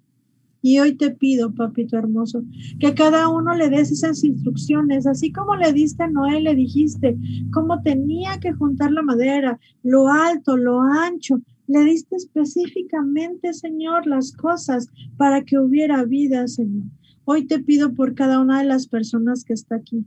Y 0.64 0.78
hoy 0.78 0.94
te 0.94 1.10
pido, 1.10 1.52
papito 1.52 1.96
hermoso, 1.96 2.44
que 2.78 2.94
cada 2.94 3.28
uno 3.28 3.54
le 3.54 3.68
des 3.68 3.90
esas 3.90 4.22
instrucciones, 4.22 5.06
así 5.06 5.32
como 5.32 5.56
le 5.56 5.72
diste 5.72 6.04
a 6.04 6.08
Noé, 6.08 6.40
le 6.40 6.54
dijiste 6.54 7.16
cómo 7.52 7.82
tenía 7.82 8.38
que 8.38 8.52
juntar 8.52 8.92
la 8.92 9.02
madera, 9.02 9.58
lo 9.82 10.08
alto, 10.08 10.56
lo 10.56 10.80
ancho, 10.80 11.40
le 11.66 11.84
diste 11.84 12.16
específicamente, 12.16 13.52
Señor, 13.52 14.06
las 14.06 14.32
cosas 14.32 14.88
para 15.16 15.42
que 15.42 15.58
hubiera 15.58 16.04
vida, 16.04 16.48
Señor. 16.48 16.84
Hoy 17.24 17.46
te 17.46 17.60
pido 17.60 17.94
por 17.94 18.14
cada 18.14 18.40
una 18.40 18.60
de 18.60 18.66
las 18.66 18.88
personas 18.88 19.44
que 19.44 19.52
está 19.52 19.76
aquí, 19.76 20.04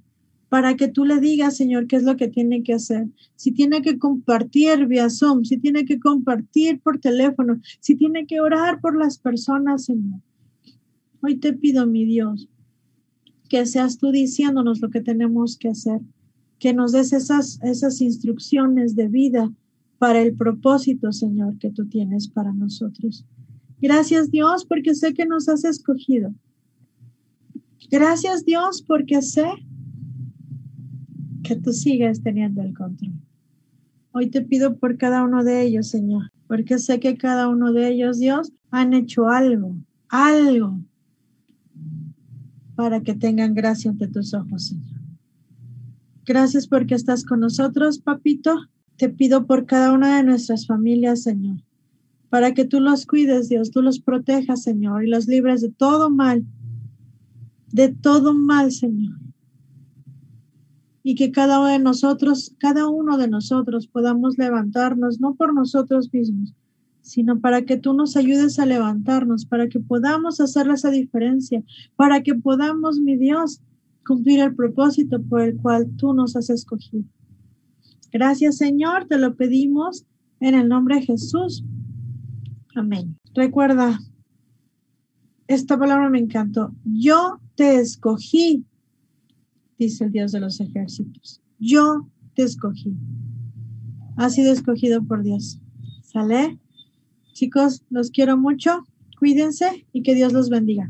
para 0.49 0.75
que 0.75 0.87
tú 0.87 1.05
le 1.05 1.19
digas, 1.19 1.55
Señor, 1.57 1.87
qué 1.87 1.95
es 1.95 2.03
lo 2.03 2.17
que 2.17 2.27
tiene 2.27 2.61
que 2.61 2.73
hacer. 2.73 3.07
Si 3.35 3.51
tiene 3.51 3.81
que 3.81 3.97
compartir 3.97 4.85
vía 4.85 5.09
Zoom, 5.09 5.43
si 5.45 5.57
tiene 5.57 5.85
que 5.85 5.99
compartir 5.99 6.81
por 6.81 6.99
teléfono, 6.99 7.59
si 7.79 7.95
tiene 7.95 8.25
que 8.25 8.41
orar 8.41 8.81
por 8.81 8.97
las 8.97 9.17
personas, 9.17 9.85
Señor. 9.85 10.19
Hoy 11.21 11.37
te 11.37 11.53
pido, 11.53 11.87
mi 11.87 12.05
Dios, 12.05 12.49
que 13.49 13.65
seas 13.65 13.97
tú 13.97 14.11
diciéndonos 14.11 14.81
lo 14.81 14.89
que 14.89 15.01
tenemos 15.01 15.57
que 15.57 15.69
hacer, 15.69 16.01
que 16.59 16.73
nos 16.73 16.91
des 16.91 17.13
esas, 17.13 17.59
esas 17.63 18.01
instrucciones 18.01 18.95
de 18.95 19.07
vida 19.07 19.51
para 19.97 20.21
el 20.21 20.35
propósito, 20.35 21.11
Señor, 21.11 21.57
que 21.57 21.71
tú 21.71 21.87
tienes 21.87 22.27
para 22.27 22.53
nosotros. 22.53 23.25
Gracias, 23.79 24.31
Dios, 24.31 24.65
porque 24.65 24.95
sé 24.95 25.13
que 25.13 25.25
nos 25.25 25.47
has 25.49 25.63
escogido. 25.63 26.33
Gracias, 27.89 28.45
Dios, 28.45 28.81
porque 28.81 29.21
sé 29.21 29.45
que 31.43 31.55
tú 31.55 31.71
sigues 31.71 32.21
teniendo 32.23 32.61
el 32.61 32.73
control. 32.73 33.13
Hoy 34.11 34.29
te 34.29 34.41
pido 34.41 34.77
por 34.77 34.97
cada 34.97 35.23
uno 35.23 35.43
de 35.43 35.61
ellos, 35.63 35.89
Señor, 35.89 36.31
porque 36.47 36.79
sé 36.79 36.99
que 36.99 37.17
cada 37.17 37.47
uno 37.47 37.73
de 37.73 37.89
ellos, 37.89 38.17
Dios, 38.17 38.51
han 38.71 38.93
hecho 38.93 39.27
algo, 39.27 39.75
algo 40.09 40.79
para 42.75 43.01
que 43.01 43.13
tengan 43.13 43.53
gracia 43.53 43.91
ante 43.91 44.07
tus 44.07 44.33
ojos, 44.33 44.67
Señor. 44.67 45.01
Gracias 46.25 46.67
porque 46.67 46.95
estás 46.95 47.23
con 47.23 47.41
nosotros, 47.41 47.99
papito. 47.99 48.67
Te 48.97 49.09
pido 49.09 49.45
por 49.45 49.65
cada 49.65 49.91
una 49.91 50.17
de 50.17 50.23
nuestras 50.23 50.67
familias, 50.67 51.23
Señor, 51.23 51.57
para 52.29 52.53
que 52.53 52.65
tú 52.65 52.79
los 52.79 53.05
cuides, 53.05 53.49
Dios, 53.49 53.71
tú 53.71 53.81
los 53.81 53.99
protejas, 53.99 54.63
Señor, 54.63 55.03
y 55.03 55.09
los 55.09 55.27
libres 55.27 55.61
de 55.61 55.69
todo 55.69 56.09
mal, 56.09 56.45
de 57.71 57.89
todo 57.89 58.33
mal, 58.33 58.71
Señor 58.71 59.15
y 61.07 61.13
que 61.13 61.31
cada 61.31 61.59
uno 61.59 61.67
de 61.67 61.77
nosotros, 61.77 62.55
cada 62.57 62.87
uno 62.87 63.19
de 63.19 63.27
nosotros 63.27 63.85
podamos 63.85 64.39
levantarnos, 64.39 65.19
no 65.19 65.35
por 65.35 65.53
nosotros 65.53 66.11
mismos, 66.11 66.55
sino 67.01 67.39
para 67.39 67.61
que 67.61 67.77
tú 67.77 67.93
nos 67.93 68.17
ayudes 68.17 68.57
a 68.57 68.65
levantarnos, 68.65 69.45
para 69.45 69.69
que 69.69 69.79
podamos 69.79 70.41
hacer 70.41 70.67
esa 70.67 70.89
diferencia, 70.89 71.63
para 71.95 72.23
que 72.23 72.33
podamos, 72.33 72.99
mi 72.99 73.17
Dios, 73.17 73.61
cumplir 74.03 74.39
el 74.39 74.55
propósito 74.55 75.21
por 75.21 75.41
el 75.41 75.55
cual 75.57 75.91
tú 75.95 76.15
nos 76.15 76.35
has 76.35 76.49
escogido. 76.49 77.03
Gracias, 78.15 78.55
Señor, 78.55 79.07
te 79.09 79.17
lo 79.17 79.35
pedimos 79.35 80.05
en 80.39 80.55
el 80.55 80.69
nombre 80.69 80.95
de 80.95 81.01
Jesús. 81.01 81.65
Amén. 82.73 83.19
Recuerda, 83.33 83.99
esta 85.47 85.77
palabra 85.77 86.09
me 86.09 86.19
encantó. 86.19 86.73
Yo 86.85 87.41
te 87.55 87.75
escogí 87.75 88.63
dice 89.77 90.05
el 90.05 90.13
Dios 90.13 90.31
de 90.31 90.39
los 90.39 90.61
ejércitos. 90.61 91.41
Yo 91.59 92.07
te 92.35 92.43
escogí. 92.43 92.95
Has 94.15 94.35
sido 94.35 94.53
escogido 94.53 95.03
por 95.03 95.21
Dios. 95.21 95.59
¿Sale? 96.01 96.57
Chicos, 97.33 97.83
los 97.89 98.11
quiero 98.11 98.37
mucho. 98.37 98.85
Cuídense 99.19 99.87
y 99.91 100.03
que 100.03 100.15
Dios 100.15 100.31
los 100.31 100.49
bendiga. 100.49 100.89